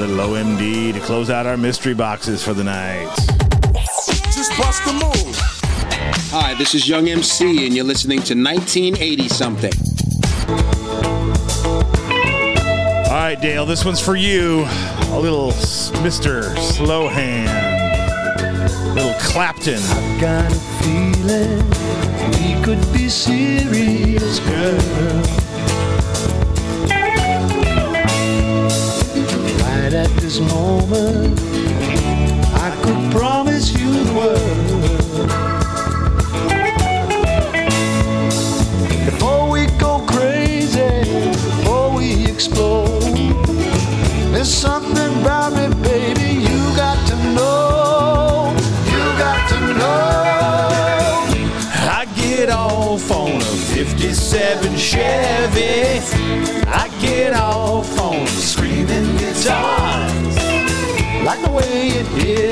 [0.08, 3.10] Little OMD to close out our mystery boxes for the night.
[4.32, 5.36] Just bust the move.
[6.32, 9.74] Hi, this is Young MC, and you're listening to 1980 something.
[13.08, 14.66] All right, Dale, this one's for you.
[15.12, 16.56] A little s- Mr.
[16.56, 17.48] Slowhand.
[18.96, 19.82] Little Clapton.
[20.22, 21.70] Got a feeling
[22.32, 25.47] we could be serious, girl.
[30.28, 31.40] This moment,
[32.54, 35.30] I could promise you the world.
[39.06, 43.04] Before we go crazy, before we explode,
[44.34, 48.54] there's something about me, baby, you got to know.
[48.92, 50.02] You got to know.
[52.00, 55.47] I get off on a 57 Chevy.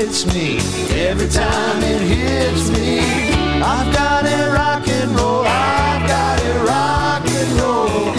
[0.06, 0.58] Hits me
[1.00, 3.00] every time it hits me.
[3.60, 5.44] I've got it rock and roll.
[5.44, 8.14] I've got it rock and roll.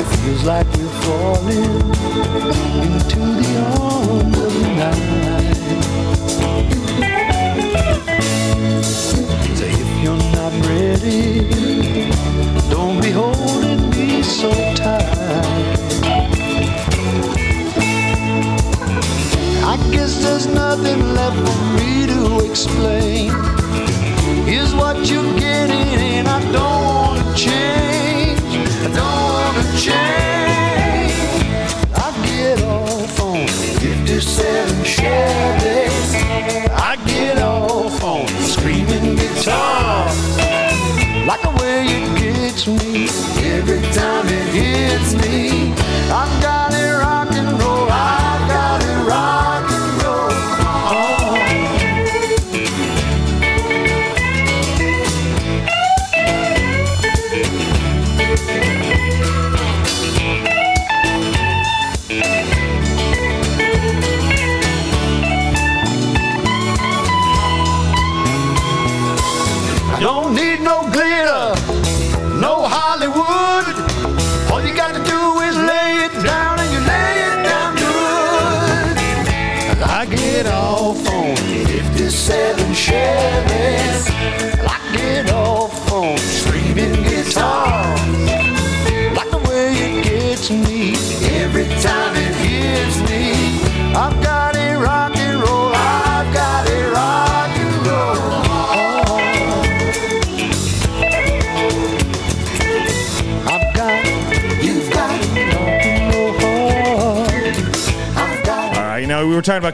[0.00, 1.80] It feels like we're falling
[2.82, 5.56] into the arms of the night.
[8.82, 11.59] So if you're not ready,
[20.22, 23.30] there's nothing left for me to explain.
[24.44, 28.40] Here's what you're getting, and I don't wanna change.
[28.86, 31.14] I don't wanna change.
[31.94, 36.08] I get off on 57 Chevys.
[36.90, 40.16] I get off on screaming guitars.
[41.26, 43.08] Like the way it gets me
[43.56, 45.72] every time it hits me.
[46.12, 46.69] I've got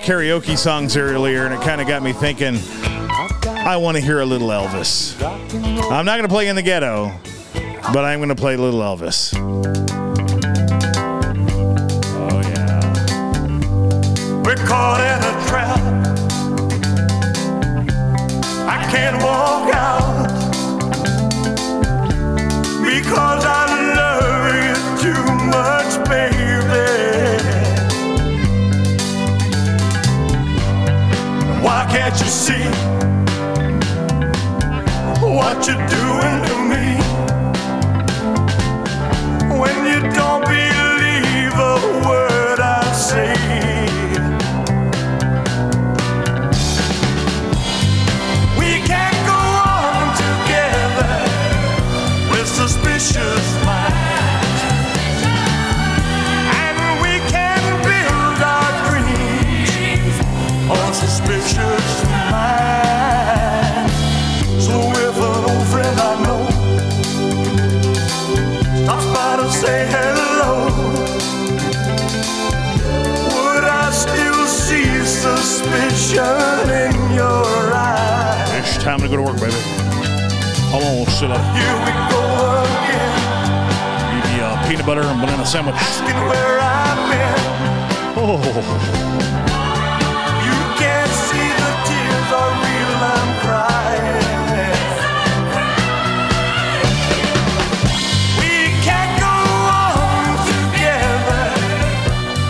[0.07, 2.57] karaoke songs earlier, and it kind of got me thinking.
[3.45, 5.21] I want to hear a little Elvis.
[5.91, 7.11] I'm not going to play in the ghetto,
[7.93, 9.35] but I'm going to play little Elvis.
[32.47, 32.86] See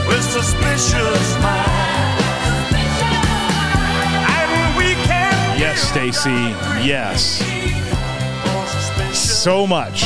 [0.09, 2.73] with suspicious minds.
[4.29, 6.55] And we can't yes, Stacy.
[6.85, 7.43] Yes.
[9.17, 10.05] So much.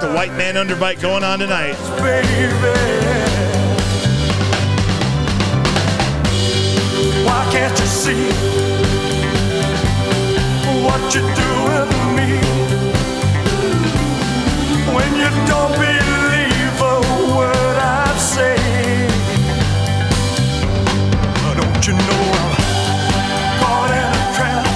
[0.00, 1.74] Got the white man underbite going on tonight.
[7.24, 8.28] Why can't you see
[10.84, 12.30] what you're doing to me?
[14.94, 16.96] When you don't believe a
[17.36, 18.56] word I say,
[21.56, 22.52] don't you know I'm
[23.60, 24.66] caught in a trap?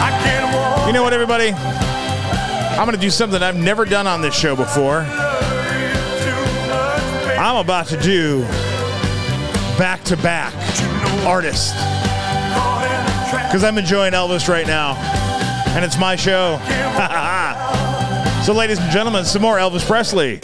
[0.00, 0.86] I can't walk.
[0.86, 1.75] You know what, everybody?
[2.78, 4.98] I'm going to do something I've never done on this show before.
[7.38, 8.42] I'm about to do
[9.78, 10.52] back to back
[11.26, 11.72] artists
[13.46, 14.94] because I'm enjoying Elvis right now,
[15.74, 16.58] and it's my show.
[18.44, 20.40] so, ladies and gentlemen, some more Elvis Presley.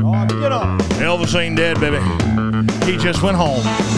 [0.00, 1.98] Oh, Elvis ain't dead, baby.
[2.90, 3.93] He just went home.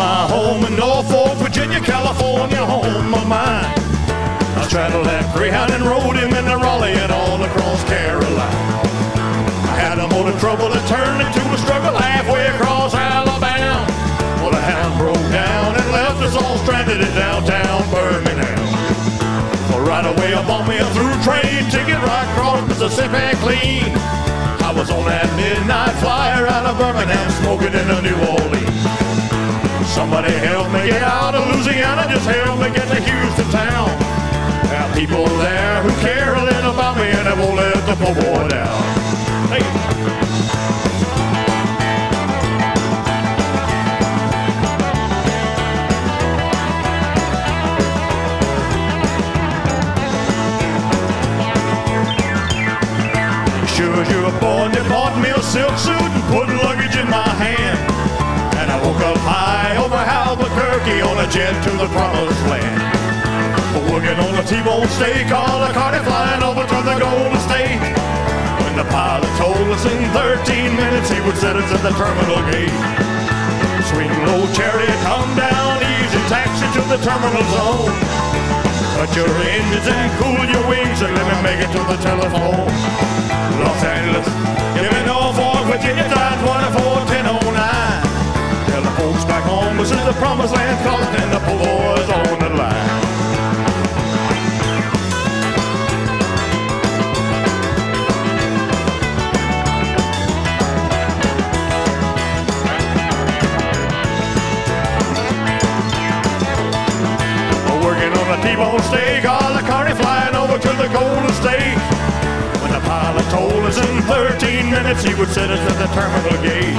[0.00, 3.68] My home in Norfolk, Virginia, California, home of mine.
[4.56, 8.64] I straddled that Greyhound and rode him into Raleigh and all across Carolina.
[9.68, 13.84] I had a motor trouble that turned into a struggle halfway across Alabama.
[14.40, 18.56] Well, the hound broke down and left us all stranded in downtown Birmingham.
[19.68, 23.92] Well, right away I bought me a through train ticket right across Mississippi clean.
[24.64, 29.09] I was on that midnight flyer out of Birmingham smoking in a New Orleans.
[29.90, 33.90] Somebody help me get out of Louisiana, just help me get to Houston town.
[34.70, 38.14] Are people there who care a little about me and they won't let the poor
[38.14, 38.82] boy down.
[39.50, 39.64] Hey.
[53.74, 57.28] Sure as you're born, they bought me a silk suit and put luggage in my
[57.28, 57.89] hand
[59.00, 62.76] from high over Albuquerque on a jet to the promised land.
[63.88, 67.80] Working on a T-bone steak, all the cardi flying over to the Golden State.
[68.60, 72.44] When the pilot told us in 13 minutes he would set us at the terminal
[72.52, 72.76] gate.
[73.88, 77.96] Swing low, chariot, come down easy, taxi to the terminal zone.
[79.00, 82.68] Cut your engines and cool your wings and let me make it to the telephone.
[83.64, 84.28] Los Angeles,
[84.76, 85.32] give me no
[85.72, 86.89] Virginia, 924
[89.50, 92.98] home this is the promised land calling and the boys on the line.
[107.82, 111.80] Working on a T-bone steak, all the carny flying over to the Golden State.
[112.62, 116.38] When the pilot told us in 13 minutes he would set us at the terminal
[116.42, 116.78] gate.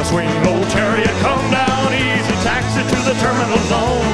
[0.00, 1.63] A swing low chariot, come down
[2.44, 4.04] taxi to the terminal zone.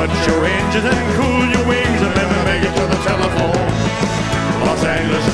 [0.00, 3.68] Cut your engines and cool your wings and let me make it to the telephone.
[4.64, 5.26] Los Angeles,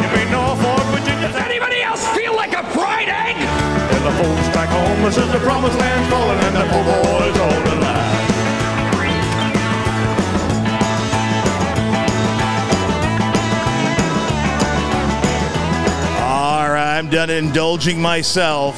[0.00, 1.28] you may know Fort Virginia.
[1.28, 3.36] Does anybody else feel like a fried egg?
[3.36, 7.36] When the folks back home, this is the promised land calling and the poor boys
[7.36, 8.00] all alive.
[16.18, 18.76] All right, I'm done indulging myself.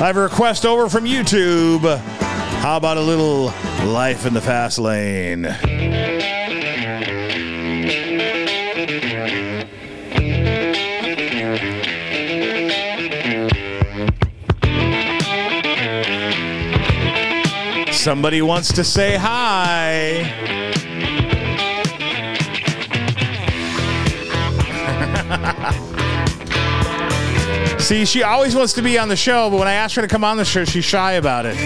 [0.00, 2.11] I have a request over from YouTube.
[2.62, 3.46] How about a little
[3.92, 5.46] life in the fast lane?
[17.92, 20.41] Somebody wants to say hi.
[27.82, 30.08] See, she always wants to be on the show, but when I ask her to
[30.08, 31.56] come on the show, she's shy about it.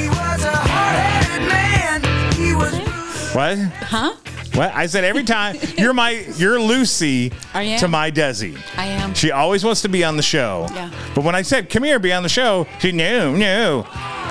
[3.35, 3.59] What?
[3.59, 4.17] Huh?
[4.55, 4.75] What?
[4.75, 8.59] I said every time you're my you're Lucy to my Desi.
[8.79, 9.13] I am.
[9.13, 10.67] She always wants to be on the show.
[10.73, 10.91] Yeah.
[11.15, 13.85] But when I said come here, be on the show, she knew, knew.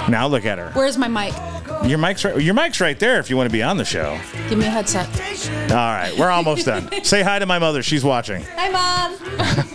[0.09, 0.71] Now look at her.
[0.71, 1.35] Where's my mic?
[1.87, 2.41] Your mic's right.
[2.41, 3.19] Your mic's right there.
[3.19, 4.19] If you want to be on the show.
[4.49, 5.07] Give me a headset.
[5.69, 6.89] All right, we're almost done.
[7.03, 7.83] Say hi to my mother.
[7.83, 8.43] She's watching.
[8.55, 9.65] Hi, mom.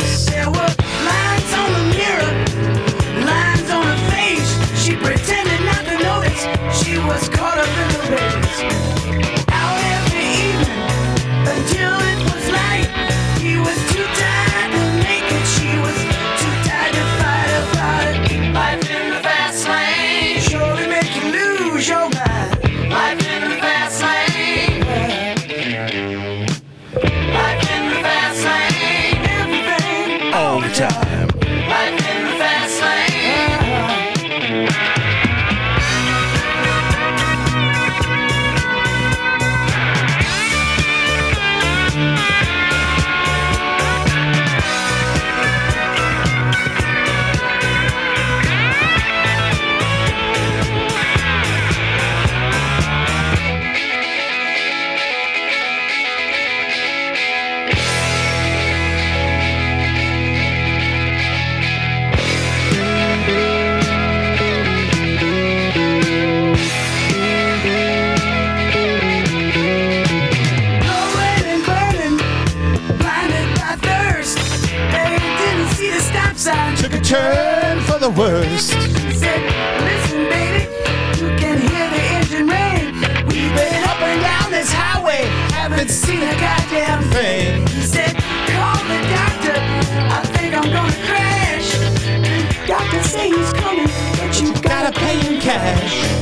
[95.41, 96.20] cash.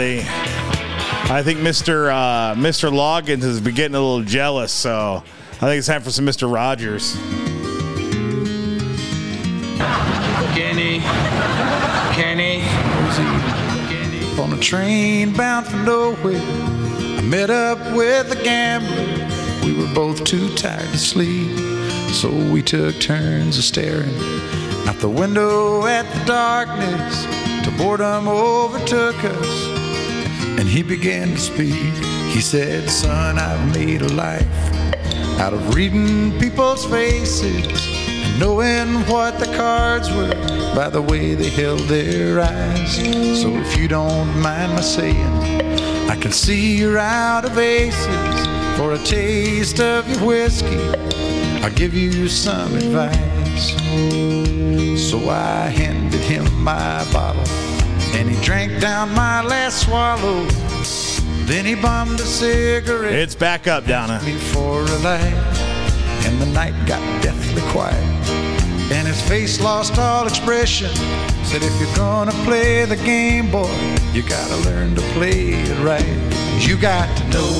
[0.00, 0.20] everybody.
[1.30, 2.10] I think Mr.
[2.10, 2.90] Uh, Mr.
[2.90, 5.22] Loggins has been getting a little jealous, so
[5.52, 6.52] I think it's time for some Mr.
[6.52, 7.14] Rogers.
[10.54, 11.00] Kenny,
[12.14, 12.60] Kenny,
[13.88, 14.40] Kenny.
[14.40, 19.66] On a train bound for nowhere, I met up with a gambler.
[19.66, 21.56] We were both too tired to sleep,
[22.12, 24.14] so we took turns of staring
[24.86, 27.26] out the window at the darkness
[27.64, 29.77] till boredom overtook us.
[30.58, 31.94] And he began to speak.
[32.34, 34.44] He said, Son, I've made a life
[35.38, 37.64] out of reading people's faces
[38.24, 40.34] and knowing what the cards were
[40.74, 42.96] by the way they held their eyes.
[43.40, 45.60] So if you don't mind my saying,
[46.10, 48.46] I can see you're out of aces.
[48.76, 50.78] For a taste of your whiskey,
[51.62, 53.70] I'll give you some advice.
[55.08, 57.44] So I handed him my bottle,
[58.14, 60.46] and he drank down my last swallow.
[61.46, 63.14] Then he bummed a cigarette.
[63.14, 64.20] It's back up, Donna.
[64.24, 65.34] Me for a light,
[66.26, 67.96] and the night got deathly quiet.
[68.92, 70.90] And his face lost all expression.
[71.44, 73.74] Said, if you're gonna play the game, boy,
[74.12, 76.04] you gotta learn to play it right.
[76.66, 77.50] You got to know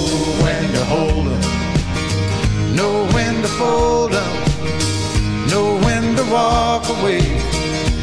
[0.42, 7.20] when to hold 'em, know when to fold 'em, know when to walk away,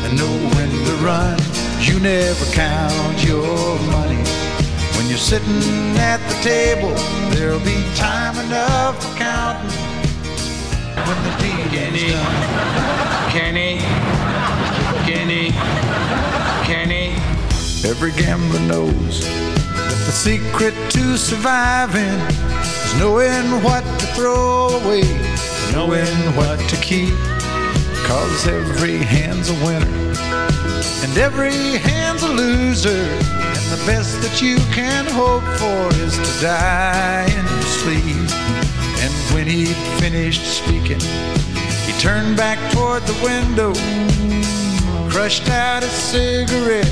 [0.03, 1.44] and know when to run.
[1.95, 4.21] You never count your money.
[4.97, 6.93] When you're sitting at the table,
[7.33, 9.71] there'll be time enough for counting
[11.07, 13.31] when the deed is done.
[13.31, 13.79] Kenny,
[15.07, 15.51] Kenny,
[16.65, 17.13] Kenny.
[17.89, 22.19] Every gambler knows that the secret to surviving
[22.59, 25.03] is knowing what to throw away,
[25.71, 27.34] knowing what to keep.
[28.05, 30.13] Cause every hand's a winner,
[31.03, 32.89] and every hand's a loser.
[32.89, 38.29] And the best that you can hope for is to die in your sleep.
[39.01, 41.01] And when he'd finished speaking,
[41.85, 43.73] he turned back toward the window,
[45.09, 46.85] crushed out a cigarette,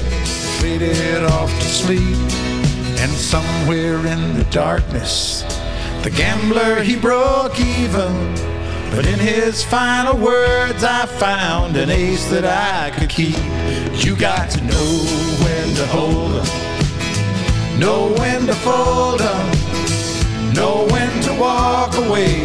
[0.61, 2.17] faded off to sleep.
[2.99, 5.43] And somewhere in the darkness,
[6.01, 8.52] the gambler he broke even.
[8.95, 13.35] But in his final words, I found an ace that I could keep.
[14.05, 14.91] You got to know
[15.43, 22.43] when to hold 'em, know when to fold 'em, know when to walk away,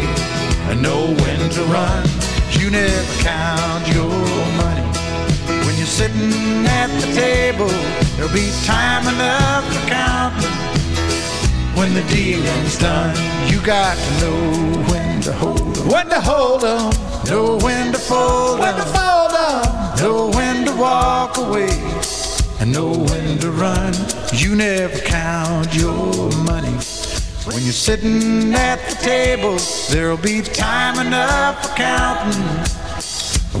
[0.69, 2.03] and know when to run.
[2.59, 4.09] You never count your
[4.63, 4.89] money.
[5.65, 7.69] When you're sitting at the table,
[8.15, 10.78] there'll be time enough for counting.
[11.79, 13.15] When the dealing's done,
[13.49, 15.87] you got to know when to hold 'em.
[15.87, 16.91] When to hold 'em.
[17.29, 18.65] Know when to fold 'em.
[18.65, 20.03] When to fold 'em.
[20.03, 21.71] Know when to walk away.
[22.59, 23.93] And know when to run.
[24.33, 26.75] You never count your money.
[27.45, 29.57] When you're sitting at the table,
[29.89, 32.43] there'll be time enough for counting.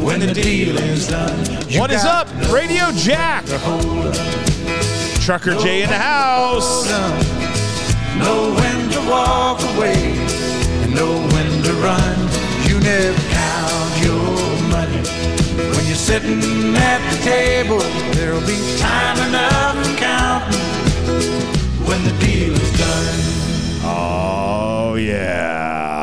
[0.03, 1.39] When the dealing's done.
[1.79, 3.45] What is up, Radio Jack?
[5.21, 7.38] Trucker J in the house.
[8.19, 10.01] Know when to walk away
[10.83, 12.17] and know when to run.
[12.67, 14.29] You never count your
[14.75, 15.01] money.
[15.73, 17.79] When you're sitting at the table,
[18.13, 20.59] there'll be time enough for counting
[21.87, 23.19] when the deal is done.
[23.83, 25.98] Oh, yeah.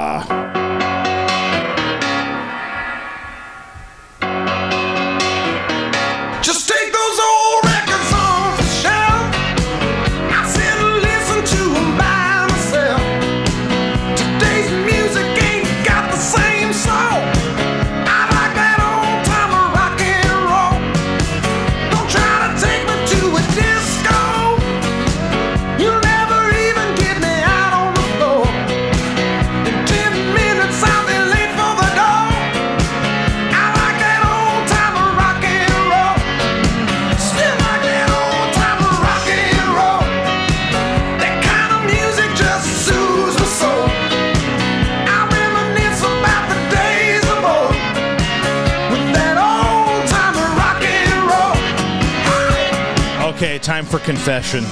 [53.67, 54.63] Time for confession.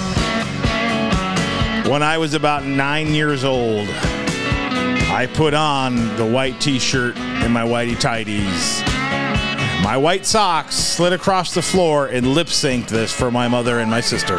[1.90, 7.52] When I was about nine years old, I put on the white t shirt and
[7.52, 8.84] my whitey tighties.
[9.82, 13.90] My white socks slid across the floor and lip synced this for my mother and
[13.90, 14.38] my sister.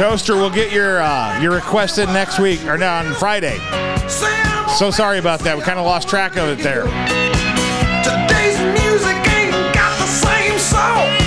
[0.00, 3.58] Toaster, we'll get your uh, your request in next week or no, on Friday.
[4.78, 5.54] So sorry about that.
[5.58, 6.84] We kind of lost track of it there.
[8.02, 11.19] Today's music ain't got the same.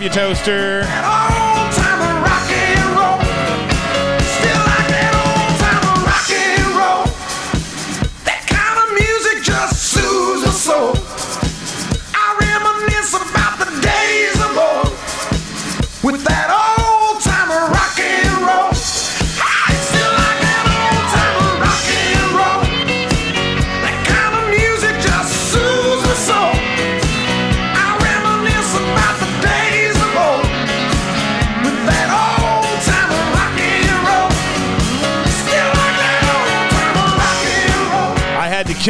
[0.00, 1.09] Love you, Toaster.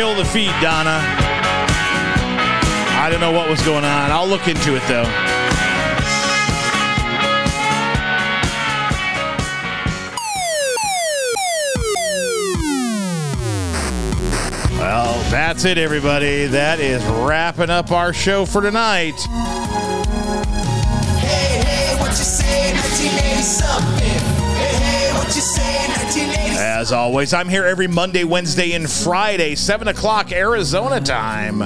[0.01, 0.99] Kill the feed, Donna.
[2.97, 4.11] I don't know what was going on.
[4.11, 5.03] I'll look into it though.
[14.79, 16.47] Well, that's it, everybody.
[16.47, 19.21] That is wrapping up our show for tonight.
[26.81, 31.61] As always, I'm here every Monday, Wednesday, and Friday, 7 o'clock Arizona time.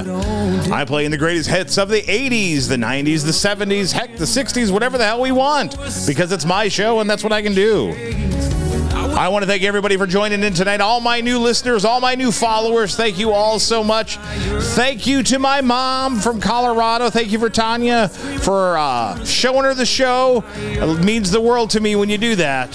[0.73, 4.24] I play in the greatest hits of the 80s, the 90s, the 70s, heck, the
[4.24, 7.55] 60s, whatever the hell we want, because it's my show and that's what I can
[7.55, 7.93] do.
[9.16, 10.81] I want to thank everybody for joining in tonight.
[10.81, 14.16] All my new listeners, all my new followers, thank you all so much.
[14.16, 17.09] Thank you to my mom from Colorado.
[17.09, 20.43] Thank you for Tanya for uh, showing her the show.
[20.57, 22.74] It means the world to me when you do that.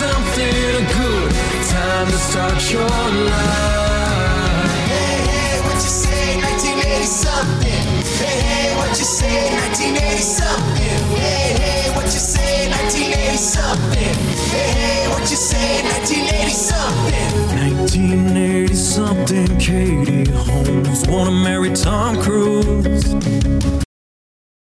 [0.00, 1.32] something, good
[1.68, 4.70] time to start your life.
[4.88, 7.84] Hey, hey, what you say, 1980 something?
[8.16, 11.00] Hey, hey, what you say, 1980 something?
[11.20, 14.16] Hey, hey, what you say, 1980 something?
[14.48, 17.30] Hey, hey, what you say, 1980 something?
[17.60, 23.89] 1980 something, Katie Holmes wanna marry Tom Cruise.